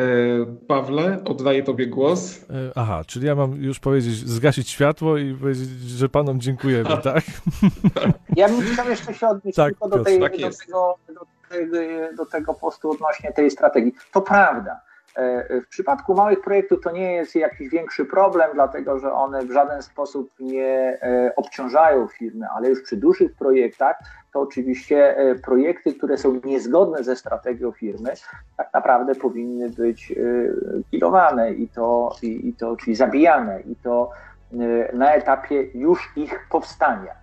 Pawle, 0.68 1.24
oddaję 1.26 1.64
Tobie 1.64 1.88
głos. 1.88 2.46
E, 2.50 2.72
aha, 2.76 3.02
czyli 3.08 3.28
ja 3.28 3.36
mam 3.36 3.56
już 3.56 3.80
powiedzieć, 3.80 4.14
zgasić 4.14 4.70
światło 4.70 5.18
i 5.18 5.34
powiedzieć, 5.34 5.70
że 5.70 6.10
Panom 6.10 6.40
dziękujemy, 6.40 6.90
tak? 6.90 7.04
tak? 7.96 8.12
Ja 8.36 8.50
bym 8.50 8.62
chciał 8.62 8.90
jeszcze 8.90 9.14
się 9.14 9.28
odnieść 9.28 9.56
tak, 9.56 9.70
tylko 9.70 9.90
do, 9.90 10.04
tej, 10.04 10.20
tak 10.20 10.32
do, 10.32 10.38
tego, 10.38 10.98
do, 11.08 11.26
tego, 11.50 11.78
do 12.18 12.26
tego 12.26 12.54
postu 12.54 12.92
odnośnie 12.92 13.32
tej 13.32 13.52
strategii. 13.52 13.94
To 14.14 14.22
prawda. 14.22 14.82
W 15.66 15.68
przypadku 15.70 16.14
małych 16.14 16.42
projektów 16.42 16.82
to 16.84 16.92
nie 16.92 17.14
jest 17.14 17.36
jakiś 17.36 17.70
większy 17.70 18.06
problem, 18.06 18.50
dlatego 18.54 19.00
że 19.00 19.14
one 19.14 19.46
w 19.46 19.52
żaden 19.52 19.82
sposób 19.82 20.30
nie 20.40 21.00
obciążają 21.36 22.08
firmy, 22.08 22.46
ale 22.56 22.70
już 22.70 22.82
przy 22.82 22.98
dużych 22.98 23.36
projektach 23.36 23.96
to 24.34 24.42
oczywiście 24.42 25.18
e, 25.18 25.36
projekty, 25.36 25.94
które 25.94 26.18
są 26.18 26.42
niezgodne 26.44 27.04
ze 27.04 27.16
strategią 27.16 27.72
firmy, 27.72 28.14
tak 28.58 28.74
naprawdę 28.74 29.16
powinny 29.16 29.70
być 29.70 30.14
kilowane 30.92 31.54
i 31.54 31.68
to, 31.68 32.16
i, 32.22 32.48
i 32.48 32.54
to 32.54 32.76
czyli 32.76 32.96
zabijane 32.96 33.62
i 33.62 33.76
to 33.76 34.12
e, 34.54 34.96
na 34.96 35.14
etapie 35.14 35.68
już 35.74 36.12
ich 36.16 36.48
powstania. 36.50 37.14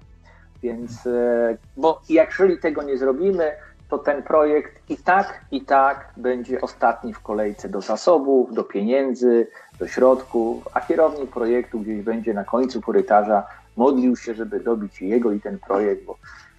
Więc, 0.63 1.07
e, 1.07 1.57
bo 1.77 2.01
jeżeli 2.09 2.59
tego 2.59 2.83
nie 2.83 2.99
zrobimy, 2.99 3.53
to 3.89 3.99
ten 3.99 4.23
projekt 4.23 4.91
i 4.91 4.97
tak, 4.97 5.41
i 5.51 5.63
tak 5.63 6.13
będzie 6.17 6.61
ostatni 6.61 7.15
w 7.15 7.21
kolejce 7.21 7.69
do 7.69 7.81
zasobów, 7.81 8.55
do 8.55 8.65
pieniędzy, 8.65 9.47
do 9.79 9.89
środków, 9.89 10.69
a 10.75 10.81
kierownik 10.81 11.31
projektu 11.31 11.81
gdzieś 11.81 12.03
będzie 12.03 12.35
na 12.35 12.45
końcu 12.45 12.81
korytarza 12.81 13.47
modlił 13.77 14.17
się, 14.17 14.35
żeby 14.35 14.61
dobić 14.61 15.03
jego 15.03 15.33
i 15.33 15.41
ten 15.41 15.59
projekt, 15.59 16.05
bo 16.05 16.17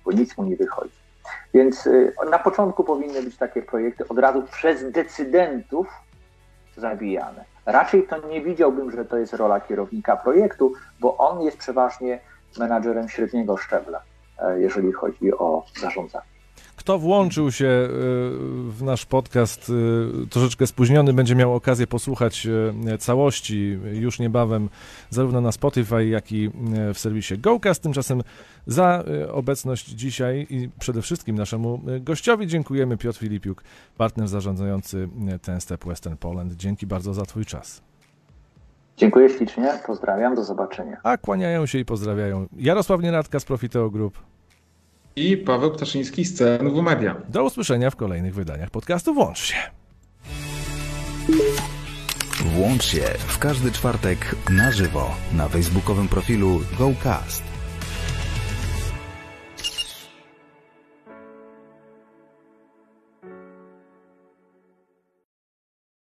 bo 0.10 0.18
nic 0.18 0.38
mu 0.38 0.44
nie 0.44 0.56
wychodzi. 0.56 1.00
Więc 1.54 1.88
y, 1.88 2.14
na 2.32 2.40
początku 2.40 2.84
powinny 2.84 3.24
być 3.24 3.38
takie 3.38 3.62
projekty 3.62 4.08
od 4.08 4.20
razu 4.20 4.44
przez 4.52 4.92
decydentów 4.92 5.88
zabijane. 6.78 7.46
Raczej 7.66 8.08
to 8.08 8.28
nie 8.28 8.42
widziałbym, 8.42 8.92
że 8.92 9.06
to 9.06 9.18
jest 9.18 9.34
rola 9.34 9.60
kierownika 9.60 10.18
projektu, 10.18 10.74
bo 11.00 11.18
on 11.18 11.42
jest 11.42 11.58
przeważnie 11.58 12.20
menadżerem 12.58 13.10
średniego 13.10 13.58
szczebla, 13.58 14.02
e, 14.40 14.60
jeżeli 14.60 14.92
chodzi 14.92 15.34
o 15.34 15.66
zarządzanie. 15.80 16.39
Kto 16.90 17.00
włączył 17.00 17.52
się 17.52 17.66
e, 17.66 17.90
w 18.70 18.80
nasz 18.82 19.06
podcast 19.06 19.72
e, 20.24 20.28
troszeczkę 20.28 20.68
spóźniony, 20.68 21.14
będzie 21.14 21.36
miał 21.36 21.56
okazję 21.56 21.88
posłuchać 21.88 22.48
e, 22.88 22.98
całości 22.98 23.80
już 23.94 24.20
niebawem, 24.20 24.70
zarówno 25.10 25.42
na 25.42 25.52
Spotify, 25.52 26.06
jak 26.06 26.32
i 26.32 26.52
w 26.94 27.00
serwisie 27.00 27.38
GoCast. 27.38 27.84
Tymczasem 27.84 28.22
za 28.68 29.04
obecność 29.32 29.86
dzisiaj 29.90 30.48
i 30.50 30.70
przede 30.80 31.02
wszystkim 31.02 31.36
naszemu 31.36 31.82
gościowi 32.02 32.48
dziękujemy. 32.48 32.98
Piotr 32.98 33.20
Filipiuk, 33.20 33.64
partner 33.98 34.28
zarządzający 34.28 35.10
ten 35.42 35.62
Step 35.62 35.86
Western 35.86 36.16
Poland. 36.18 36.54
Dzięki 36.54 36.88
bardzo 36.88 37.14
za 37.14 37.26
Twój 37.26 37.46
czas. 37.46 37.82
Dziękuję 38.98 39.30
ślicznie, 39.30 39.80
pozdrawiam, 39.88 40.36
do 40.36 40.44
zobaczenia. 40.44 40.98
A 41.04 41.18
kłaniają 41.18 41.66
się 41.66 41.80
i 41.80 41.86
pozdrawiają 41.86 42.48
Jarosław 42.58 43.02
Nieradka 43.02 43.40
z 43.40 43.46
Profiteo 43.46 43.90
Group 43.90 44.29
i 45.16 45.38
Paweł 45.38 45.72
Ptaszyński 45.72 46.26
z 46.26 46.34
CNW 46.38 46.82
Media. 46.82 47.16
Do 47.30 47.44
usłyszenia 47.44 47.90
w 47.90 47.96
kolejnych 47.96 48.34
wydaniach 48.34 48.70
podcastu 48.70 49.14
Włącz 49.14 49.40
się. 49.40 49.58
Włącz 52.46 52.86
się 52.86 53.04
w 53.18 53.38
każdy 53.38 53.72
czwartek 53.72 54.36
na 54.50 54.72
żywo 54.72 55.12
na 55.34 55.48
facebookowym 55.48 56.08
profilu 56.08 56.60
GoCast. 56.78 57.49